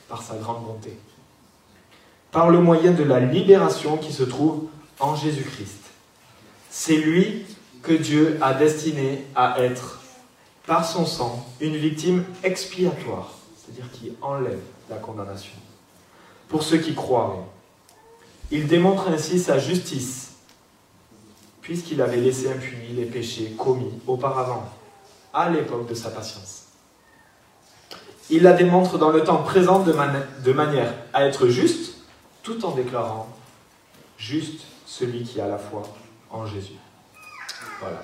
par 0.07 0.21
sa 0.21 0.36
grande 0.38 0.63
bonté, 0.63 0.97
par 2.31 2.49
le 2.49 2.62
moyen 2.62 2.93
de 2.93 3.03
la 3.03 3.19
libération 3.19 3.97
qui 3.97 4.13
se 4.13 4.23
trouve 4.23 4.67
en 4.99 5.15
Jésus-Christ. 5.15 5.83
C'est 6.69 6.95
lui 6.95 7.45
que 7.81 7.91
Dieu 7.91 8.38
a 8.41 8.53
destiné 8.53 9.25
à 9.36 9.60
être, 9.60 9.99
par 10.65 10.86
son 10.86 11.05
sang, 11.05 11.45
une 11.60 11.75
victime 11.75 12.23
expiatoire, 12.43 13.33
c'est-à-dire 13.57 13.91
qui 13.91 14.13
enlève 14.21 14.62
la 14.89 14.97
condamnation, 14.97 15.57
pour 16.47 16.63
ceux 16.63 16.77
qui 16.77 16.95
croient. 16.95 17.45
Il 18.49 18.67
démontre 18.67 19.10
ainsi 19.10 19.39
sa 19.39 19.60
justice, 19.60 20.31
puisqu'il 21.62 22.01
avait 22.01 22.17
laissé 22.17 22.49
impunis 22.49 22.93
les 22.93 23.05
péchés 23.05 23.53
commis 23.57 23.91
auparavant, 24.07 24.69
à 25.33 25.49
l'époque 25.49 25.88
de 25.89 25.93
sa 25.93 26.10
patience. 26.10 26.67
Il 28.29 28.43
la 28.43 28.53
démontre 28.53 28.97
dans 28.97 29.10
le 29.10 29.23
temps 29.23 29.43
présent 29.43 29.79
de, 29.79 29.91
manière 30.53 30.93
à 31.13 31.25
être 31.25 31.47
juste, 31.47 31.97
tout 32.43 32.65
en 32.65 32.71
déclarant 32.71 33.29
juste 34.17 34.62
celui 34.86 35.23
qui 35.23 35.41
a 35.41 35.47
la 35.47 35.57
foi 35.57 35.83
en 36.29 36.45
Jésus. 36.45 36.77
Voilà, 37.79 38.01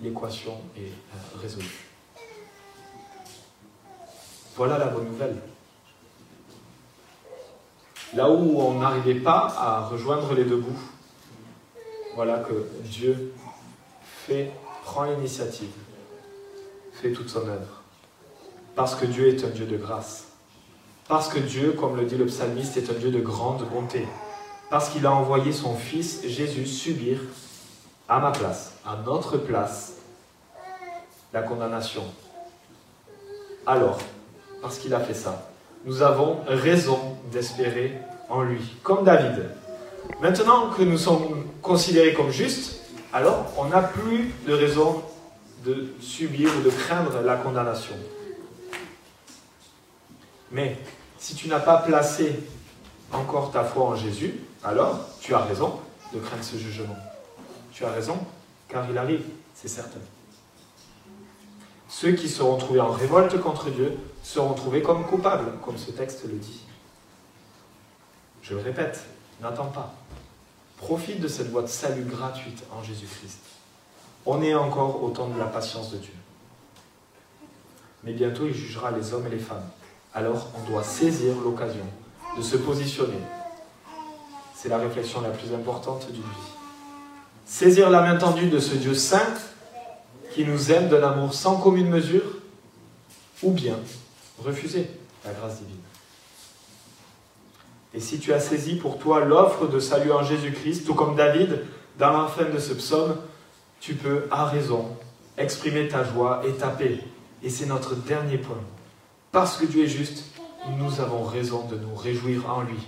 l'équation 0.00 0.60
est 0.76 0.80
euh, 0.80 1.40
résolue. 1.40 1.86
Voilà 4.56 4.78
la 4.78 4.86
bonne 4.86 5.06
nouvelle. 5.06 5.36
Là 8.14 8.30
où 8.30 8.60
on 8.60 8.78
n'arrivait 8.78 9.20
pas 9.20 9.52
à 9.58 9.86
rejoindre 9.86 10.34
les 10.34 10.44
deux 10.44 10.56
bouts, 10.56 10.80
voilà 12.14 12.38
que 12.38 12.68
Dieu 12.84 13.32
fait, 14.26 14.52
prend 14.84 15.04
l'initiative, 15.04 15.72
fait 16.92 17.12
toute 17.12 17.28
son 17.28 17.48
œuvre. 17.48 17.82
Parce 18.76 18.94
que 18.94 19.06
Dieu 19.06 19.28
est 19.28 19.44
un 19.44 19.50
Dieu 19.50 19.66
de 19.66 19.76
grâce. 19.76 20.28
Parce 21.08 21.28
que 21.28 21.38
Dieu, 21.38 21.72
comme 21.72 21.96
le 21.96 22.04
dit 22.04 22.16
le 22.16 22.26
psalmiste, 22.26 22.76
est 22.76 22.90
un 22.90 22.94
Dieu 22.94 23.10
de 23.10 23.20
grande 23.20 23.64
bonté 23.68 24.06
parce 24.74 24.88
qu'il 24.88 25.06
a 25.06 25.12
envoyé 25.12 25.52
son 25.52 25.76
Fils 25.76 26.26
Jésus 26.26 26.66
subir 26.66 27.20
à 28.08 28.18
ma 28.18 28.32
place, 28.32 28.72
à 28.84 28.96
notre 29.04 29.36
place, 29.36 29.98
la 31.32 31.42
condamnation. 31.42 32.02
Alors, 33.66 33.98
parce 34.60 34.78
qu'il 34.78 34.92
a 34.92 34.98
fait 34.98 35.14
ça, 35.14 35.48
nous 35.84 36.02
avons 36.02 36.40
raison 36.46 36.98
d'espérer 37.30 37.98
en 38.28 38.42
lui, 38.42 38.76
comme 38.82 39.04
David. 39.04 39.50
Maintenant 40.20 40.70
que 40.70 40.82
nous 40.82 40.98
sommes 40.98 41.46
considérés 41.62 42.14
comme 42.14 42.30
justes, 42.30 42.80
alors 43.12 43.52
on 43.56 43.66
n'a 43.66 43.82
plus 43.82 44.32
de 44.46 44.52
raison 44.52 45.02
de 45.64 45.94
subir 46.00 46.50
ou 46.58 46.62
de 46.62 46.70
craindre 46.70 47.20
la 47.22 47.36
condamnation. 47.36 47.94
Mais 50.52 50.76
si 51.18 51.34
tu 51.34 51.48
n'as 51.48 51.60
pas 51.60 51.78
placé 51.78 52.38
encore 53.12 53.50
ta 53.50 53.64
foi 53.64 53.84
en 53.84 53.96
Jésus, 53.96 54.34
alors 54.62 55.00
tu 55.20 55.34
as 55.34 55.38
raison 55.38 55.80
de 56.12 56.18
craindre 56.18 56.44
ce 56.44 56.56
jugement. 56.56 56.96
Tu 57.72 57.84
as 57.84 57.90
raison, 57.90 58.18
car 58.68 58.84
il 58.90 58.96
arrive, 58.96 59.22
c'est 59.54 59.68
certain. 59.68 60.00
Ceux 61.88 62.12
qui 62.12 62.28
seront 62.28 62.56
trouvés 62.56 62.80
en 62.80 62.90
révolte 62.90 63.40
contre 63.40 63.70
Dieu 63.70 63.96
seront 64.22 64.54
trouvés 64.54 64.82
comme 64.82 65.04
coupables, 65.04 65.52
comme 65.62 65.78
ce 65.78 65.90
texte 65.90 66.24
le 66.24 66.38
dit. 66.38 66.62
Je 68.42 68.54
le 68.54 68.60
répète, 68.60 69.04
n'attends 69.40 69.66
pas. 69.66 69.94
Profite 70.76 71.20
de 71.20 71.28
cette 71.28 71.50
voie 71.50 71.62
de 71.62 71.68
salut 71.68 72.04
gratuite 72.04 72.64
en 72.72 72.82
Jésus-Christ. 72.82 73.40
On 74.26 74.42
est 74.42 74.54
encore 74.54 75.02
au 75.02 75.10
temps 75.10 75.28
de 75.28 75.38
la 75.38 75.46
patience 75.46 75.92
de 75.92 75.98
Dieu. 75.98 76.14
Mais 78.02 78.12
bientôt, 78.12 78.46
il 78.46 78.54
jugera 78.54 78.90
les 78.90 79.14
hommes 79.14 79.26
et 79.26 79.30
les 79.30 79.38
femmes. 79.38 79.68
Alors, 80.14 80.48
on 80.58 80.70
doit 80.70 80.82
saisir 80.82 81.34
l'occasion 81.42 81.86
de 82.36 82.42
se 82.42 82.56
positionner 82.56 83.20
c'est 84.64 84.70
la 84.70 84.78
réflexion 84.78 85.20
la 85.20 85.28
plus 85.28 85.54
importante 85.54 86.10
d'une 86.10 86.22
vie. 86.22 86.52
Saisir 87.44 87.90
la 87.90 88.00
main 88.00 88.16
tendue 88.16 88.48
de 88.48 88.58
ce 88.58 88.74
Dieu 88.74 88.94
saint 88.94 89.34
qui 90.34 90.44
nous 90.44 90.72
aime 90.72 90.88
d'un 90.88 91.02
amour 91.02 91.32
sans 91.32 91.56
commune 91.56 91.88
mesure, 91.88 92.24
ou 93.42 93.52
bien 93.52 93.78
refuser 94.44 94.90
la 95.24 95.32
grâce 95.32 95.58
divine. 95.58 95.76
Et 97.94 98.00
si 98.00 98.18
tu 98.18 98.32
as 98.32 98.40
saisi 98.40 98.74
pour 98.74 98.98
toi 98.98 99.24
l'offre 99.24 99.68
de 99.68 99.78
salut 99.78 100.10
en 100.10 100.24
Jésus-Christ, 100.24 100.84
tout 100.84 100.94
comme 100.94 101.14
David, 101.14 101.60
dans 101.98 102.26
fin 102.26 102.50
de 102.50 102.58
ce 102.58 102.72
psaume, 102.72 103.16
tu 103.78 103.94
peux, 103.94 104.24
à 104.32 104.46
raison, 104.46 104.88
exprimer 105.38 105.86
ta 105.86 106.02
joie 106.02 106.42
et 106.46 106.52
ta 106.52 106.68
paix. 106.68 106.98
Et 107.44 107.50
c'est 107.50 107.66
notre 107.66 107.94
dernier 107.94 108.38
point. 108.38 108.60
Parce 109.30 109.56
que 109.56 109.66
Dieu 109.66 109.84
est 109.84 109.88
juste, 109.88 110.24
nous 110.78 111.00
avons 111.00 111.22
raison 111.22 111.66
de 111.66 111.76
nous 111.76 111.94
réjouir 111.94 112.50
en 112.50 112.62
lui. 112.62 112.78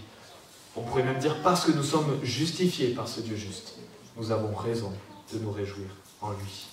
On 0.74 0.82
pourrait 0.82 1.04
même 1.04 1.18
dire 1.18 1.36
parce 1.42 1.64
que 1.64 1.72
nous 1.72 1.84
sommes 1.84 2.18
justifiés 2.24 2.88
par 2.88 3.06
ce 3.06 3.20
Dieu 3.20 3.36
juste, 3.36 3.74
nous 4.16 4.32
avons 4.32 4.54
raison 4.54 4.92
de 5.32 5.38
nous 5.38 5.52
réjouir 5.52 5.88
en 6.20 6.30
lui. 6.30 6.66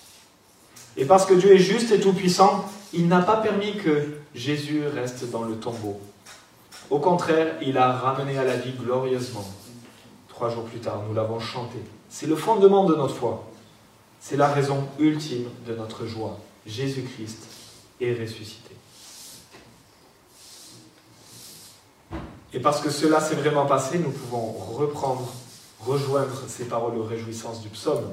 Et 0.96 1.04
parce 1.04 1.26
que 1.26 1.34
Dieu 1.34 1.52
est 1.52 1.58
juste 1.58 1.90
et 1.90 2.00
tout-puissant, 2.00 2.64
il 2.92 3.08
n'a 3.08 3.20
pas 3.20 3.36
permis 3.36 3.76
que 3.76 4.18
Jésus 4.34 4.86
reste 4.86 5.30
dans 5.30 5.42
le 5.42 5.56
tombeau. 5.56 6.00
Au 6.90 6.98
contraire, 6.98 7.56
il 7.62 7.78
a 7.78 7.92
ramené 7.92 8.38
à 8.38 8.44
la 8.44 8.56
vie 8.56 8.72
glorieusement. 8.72 9.44
Trois 10.28 10.50
jours 10.50 10.64
plus 10.64 10.80
tard, 10.80 11.02
nous 11.08 11.14
l'avons 11.14 11.40
chanté. 11.40 11.78
C'est 12.08 12.26
le 12.26 12.36
fondement 12.36 12.84
de 12.84 12.94
notre 12.94 13.14
foi. 13.14 13.50
C'est 14.20 14.36
la 14.36 14.48
raison 14.48 14.86
ultime 14.98 15.48
de 15.66 15.74
notre 15.74 16.06
joie. 16.06 16.38
Jésus-Christ 16.66 17.46
est 18.00 18.20
ressuscité. 18.20 18.74
Et 22.52 22.60
parce 22.60 22.80
que 22.80 22.90
cela 22.90 23.20
s'est 23.20 23.34
vraiment 23.34 23.66
passé, 23.66 23.98
nous 23.98 24.12
pouvons 24.12 24.52
reprendre, 24.52 25.32
rejoindre 25.80 26.44
ces 26.46 26.66
paroles 26.66 26.96
aux 26.96 27.02
réjouissances 27.02 27.60
du 27.60 27.68
psaume. 27.68 28.04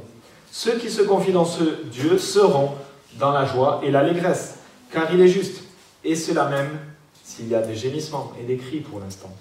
Ceux 0.51 0.77
qui 0.77 0.91
se 0.91 1.01
confient 1.01 1.31
dans 1.31 1.45
ce 1.45 1.63
Dieu 1.85 2.17
seront 2.17 2.71
dans 3.17 3.31
la 3.31 3.45
joie 3.45 3.79
et 3.83 3.89
l'allégresse, 3.89 4.55
car 4.91 5.11
il 5.13 5.21
est 5.21 5.29
juste. 5.29 5.63
Et 6.03 6.13
cela 6.13 6.49
même 6.49 6.77
s'il 7.23 7.47
y 7.47 7.55
a 7.55 7.61
des 7.61 7.75
gémissements 7.75 8.33
et 8.39 8.43
des 8.43 8.57
cris 8.57 8.81
pour 8.81 8.99
l'instant. 8.99 9.31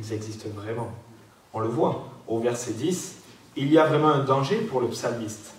Ils 0.00 0.12
existent 0.12 0.48
vraiment. 0.52 0.90
On 1.52 1.60
le 1.60 1.68
voit 1.68 2.08
au 2.26 2.40
verset 2.40 2.72
10, 2.72 3.14
il 3.56 3.72
y 3.72 3.78
a 3.78 3.86
vraiment 3.86 4.08
un 4.08 4.24
danger 4.24 4.56
pour 4.56 4.80
le 4.80 4.88
psalmiste. 4.88 5.52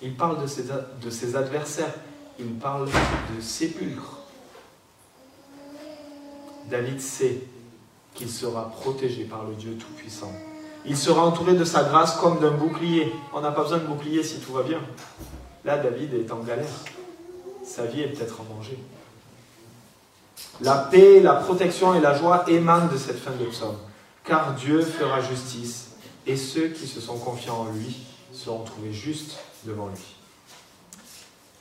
Il 0.00 0.14
parle 0.14 0.40
de 0.40 0.46
ses, 0.46 0.64
de 0.64 1.10
ses 1.10 1.34
adversaires, 1.34 1.94
il 2.38 2.54
parle 2.54 2.86
de 2.86 3.40
sépulcre. 3.40 4.20
David 6.70 7.00
sait 7.00 7.40
qu'il 8.14 8.30
sera 8.30 8.70
protégé 8.70 9.24
par 9.24 9.44
le 9.44 9.54
Dieu 9.54 9.76
Tout-Puissant. 9.76 10.32
Il 10.86 10.96
sera 10.96 11.24
entouré 11.24 11.54
de 11.54 11.64
sa 11.64 11.84
grâce 11.84 12.16
comme 12.16 12.40
d'un 12.40 12.50
bouclier. 12.50 13.12
On 13.32 13.40
n'a 13.40 13.50
pas 13.50 13.62
besoin 13.62 13.78
de 13.78 13.86
bouclier 13.86 14.22
si 14.22 14.40
tout 14.40 14.52
va 14.52 14.62
bien. 14.62 14.80
Là, 15.64 15.78
David 15.78 16.14
est 16.14 16.30
en 16.30 16.40
galère. 16.40 16.68
Sa 17.64 17.86
vie 17.86 18.02
est 18.02 18.08
peut-être 18.08 18.40
en 18.40 18.54
danger. 18.54 18.78
La 20.60 20.76
paix, 20.76 21.20
la 21.20 21.34
protection 21.34 21.94
et 21.94 22.00
la 22.00 22.16
joie 22.16 22.44
émanent 22.48 22.92
de 22.92 22.98
cette 22.98 23.18
fin 23.18 23.30
de 23.30 23.44
psaume. 23.46 23.78
Car 24.24 24.54
Dieu 24.54 24.82
fera 24.82 25.20
justice 25.20 25.92
et 26.26 26.36
ceux 26.36 26.68
qui 26.68 26.86
se 26.86 27.00
sont 27.00 27.18
confiants 27.18 27.60
en 27.60 27.72
lui 27.72 28.06
seront 28.32 28.64
trouvés 28.64 28.92
justes 28.92 29.38
devant 29.64 29.88
lui. 29.88 30.04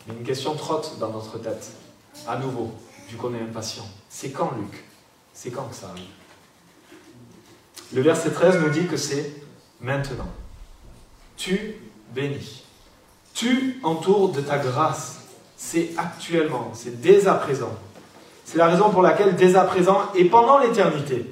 Mais 0.08 0.14
une 0.16 0.24
question 0.24 0.54
trotte 0.56 0.98
dans 1.00 1.10
notre 1.10 1.38
tête. 1.38 1.72
À 2.28 2.38
nouveau, 2.38 2.72
vu 3.08 3.16
qu'on 3.18 3.34
est 3.34 3.42
impatient. 3.42 3.88
C'est 4.10 4.32
quand, 4.32 4.52
Luc? 4.58 4.84
C'est 5.34 5.50
quand 5.50 5.64
que 5.64 5.76
ça 5.76 5.88
arrive? 5.90 6.04
Le 7.94 8.02
verset 8.02 8.32
13 8.32 8.60
nous 8.60 8.70
dit 8.70 8.88
que 8.88 8.98
c'est 8.98 9.34
maintenant. 9.82 10.30
Tu 11.38 11.76
bénis. 12.14 12.64
Tu 13.34 13.80
entoures 13.84 14.32
de 14.32 14.42
ta 14.42 14.60
grâce 14.60 15.24
c'est 15.64 15.92
actuellement, 15.98 16.72
c'est 16.74 17.00
dès 17.00 17.26
à 17.26 17.36
présent. 17.36 17.72
C'est 18.44 18.58
la 18.58 18.68
raison 18.68 18.90
pour 18.90 19.02
laquelle 19.02 19.36
dès 19.38 19.56
à 19.56 19.64
présent 19.64 20.12
et 20.14 20.26
pendant 20.26 20.60
l'éternité, 20.60 21.26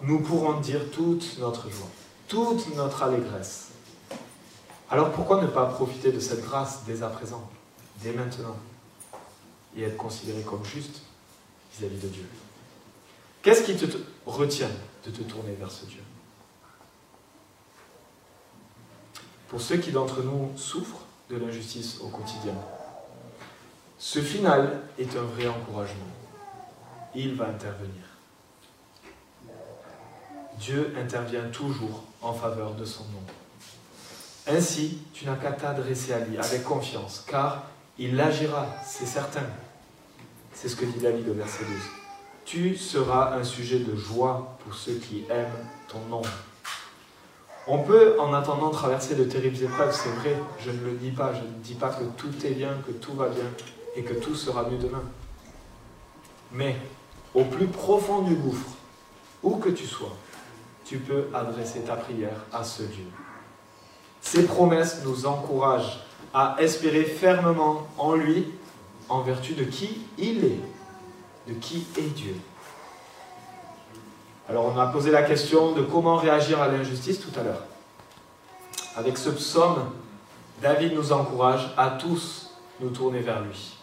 nous 0.00 0.20
pourrons 0.20 0.60
dire 0.60 0.80
toute 0.92 1.38
notre 1.40 1.68
joie, 1.68 1.88
toute 2.28 2.74
notre 2.76 3.02
allégresse. 3.02 3.70
Alors 4.90 5.10
pourquoi 5.10 5.42
ne 5.42 5.48
pas 5.48 5.66
profiter 5.66 6.12
de 6.12 6.20
cette 6.20 6.44
grâce 6.44 6.84
dès 6.86 7.02
à 7.02 7.08
présent, 7.08 7.50
dès 8.02 8.12
maintenant, 8.12 8.56
et 9.76 9.82
être 9.82 9.96
considéré 9.96 10.42
comme 10.42 10.64
juste 10.64 11.02
vis-à-vis 11.76 11.98
de 11.98 12.08
Dieu? 12.08 12.28
Qu'est-ce 13.42 13.64
qui 13.64 13.76
te 13.76 13.86
retient? 14.24 14.70
De 15.04 15.10
te 15.10 15.22
tourner 15.22 15.52
vers 15.54 15.70
ce 15.70 15.84
Dieu 15.86 16.02
Pour 19.48 19.60
ceux 19.60 19.76
qui 19.76 19.92
d'entre 19.92 20.22
nous 20.22 20.50
souffrent 20.56 21.04
de 21.30 21.36
l'injustice 21.36 22.00
au 22.00 22.08
quotidien, 22.08 22.54
ce 23.98 24.20
final 24.20 24.80
est 24.98 25.16
un 25.16 25.22
vrai 25.22 25.46
encouragement. 25.46 26.04
Il 27.14 27.34
va 27.34 27.46
intervenir. 27.46 28.02
Dieu 30.58 30.94
intervient 30.98 31.48
toujours 31.50 32.04
en 32.20 32.32
faveur 32.32 32.74
de 32.74 32.84
son 32.84 33.04
nom. 33.04 33.22
Ainsi, 34.46 34.98
tu 35.12 35.24
n'as 35.24 35.36
qu'à 35.36 35.52
t'adresser 35.52 36.12
à 36.12 36.20
lui 36.20 36.36
avec 36.36 36.64
confiance, 36.64 37.24
car 37.26 37.64
il 37.98 38.20
agira, 38.20 38.66
c'est 38.84 39.06
certain. 39.06 39.46
C'est 40.52 40.68
ce 40.68 40.76
que 40.76 40.84
dit 40.84 40.98
David 40.98 41.28
au 41.28 41.34
verset 41.34 41.64
12. 41.64 42.03
Tu 42.44 42.76
seras 42.76 43.34
un 43.34 43.42
sujet 43.42 43.78
de 43.78 43.96
joie 43.96 44.56
pour 44.62 44.74
ceux 44.74 44.94
qui 44.94 45.24
aiment 45.30 45.66
ton 45.88 46.00
nom. 46.10 46.22
On 47.66 47.78
peut, 47.78 48.16
en 48.20 48.34
attendant, 48.34 48.68
traverser 48.70 49.14
de 49.14 49.24
terribles 49.24 49.62
épreuves, 49.62 49.94
c'est 49.94 50.10
vrai, 50.10 50.36
je 50.60 50.70
ne 50.70 50.84
le 50.84 50.92
dis 50.92 51.10
pas, 51.10 51.32
je 51.32 51.40
ne 51.40 51.62
dis 51.62 51.74
pas 51.74 51.88
que 51.88 52.04
tout 52.18 52.32
est 52.44 52.50
bien, 52.50 52.76
que 52.86 52.92
tout 52.92 53.14
va 53.14 53.28
bien 53.28 53.46
et 53.96 54.02
que 54.02 54.12
tout 54.12 54.34
sera 54.34 54.68
mieux 54.68 54.76
demain. 54.76 55.02
Mais, 56.52 56.76
au 57.34 57.44
plus 57.44 57.66
profond 57.66 58.20
du 58.20 58.34
gouffre, 58.34 58.76
où 59.42 59.56
que 59.56 59.70
tu 59.70 59.86
sois, 59.86 60.14
tu 60.84 60.98
peux 60.98 61.28
adresser 61.32 61.80
ta 61.80 61.96
prière 61.96 62.44
à 62.52 62.62
ce 62.62 62.82
Dieu. 62.82 63.06
Ces 64.20 64.44
promesses 64.44 65.02
nous 65.04 65.24
encouragent 65.24 66.00
à 66.34 66.56
espérer 66.58 67.04
fermement 67.04 67.86
en 67.96 68.14
lui, 68.14 68.46
en 69.08 69.22
vertu 69.22 69.54
de 69.54 69.64
qui 69.64 70.02
il 70.18 70.44
est, 70.44 70.60
de 71.48 71.54
qui 71.54 71.86
est 71.96 72.14
Dieu. 72.14 72.36
Alors 74.48 74.66
on 74.66 74.78
a 74.78 74.86
posé 74.86 75.10
la 75.10 75.22
question 75.22 75.72
de 75.72 75.82
comment 75.82 76.16
réagir 76.16 76.60
à 76.60 76.68
l'injustice 76.68 77.20
tout 77.20 77.38
à 77.38 77.42
l'heure. 77.42 77.62
Avec 78.96 79.18
ce 79.18 79.30
psaume, 79.30 79.90
David 80.60 80.94
nous 80.94 81.12
encourage 81.12 81.72
à 81.76 81.90
tous 81.90 82.50
nous 82.80 82.90
tourner 82.90 83.20
vers 83.20 83.42
lui 83.42 83.76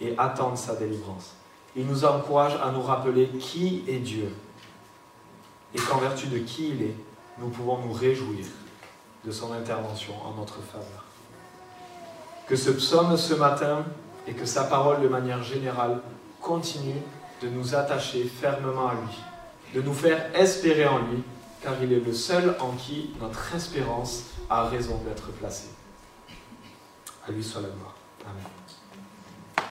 et 0.00 0.14
attendre 0.18 0.58
sa 0.58 0.74
délivrance. 0.74 1.34
Il 1.74 1.86
nous 1.86 2.04
encourage 2.04 2.54
à 2.62 2.70
nous 2.70 2.82
rappeler 2.82 3.28
qui 3.28 3.84
est 3.86 3.98
Dieu 3.98 4.34
et 5.74 5.78
qu'en 5.78 5.98
vertu 5.98 6.26
de 6.26 6.38
qui 6.38 6.70
il 6.70 6.82
est, 6.82 6.94
nous 7.38 7.48
pouvons 7.48 7.78
nous 7.78 7.92
réjouir 7.92 8.46
de 9.24 9.30
son 9.30 9.52
intervention 9.52 10.14
en 10.24 10.34
notre 10.38 10.60
faveur. 10.60 11.04
Que 12.48 12.56
ce 12.56 12.70
psaume 12.70 13.16
ce 13.16 13.34
matin 13.34 13.84
et 14.26 14.32
que 14.32 14.46
sa 14.46 14.64
parole 14.64 15.02
de 15.02 15.08
manière 15.08 15.42
générale 15.42 16.00
continue 16.46 17.02
de 17.42 17.48
nous 17.48 17.74
attacher 17.74 18.22
fermement 18.24 18.88
à 18.88 18.94
lui, 18.94 19.18
de 19.74 19.82
nous 19.82 19.92
faire 19.92 20.30
espérer 20.34 20.86
en 20.86 20.98
lui, 20.98 21.24
car 21.60 21.74
il 21.82 21.92
est 21.92 21.98
le 21.98 22.12
seul 22.12 22.56
en 22.60 22.70
qui 22.70 23.10
notre 23.20 23.52
espérance 23.56 24.26
a 24.48 24.68
raison 24.68 24.96
d'être 25.04 25.32
placée. 25.32 25.70
À 27.26 27.32
lui 27.32 27.42
soit 27.42 27.62
la 27.62 27.68
gloire. 27.68 27.96
Amen. 28.24 28.65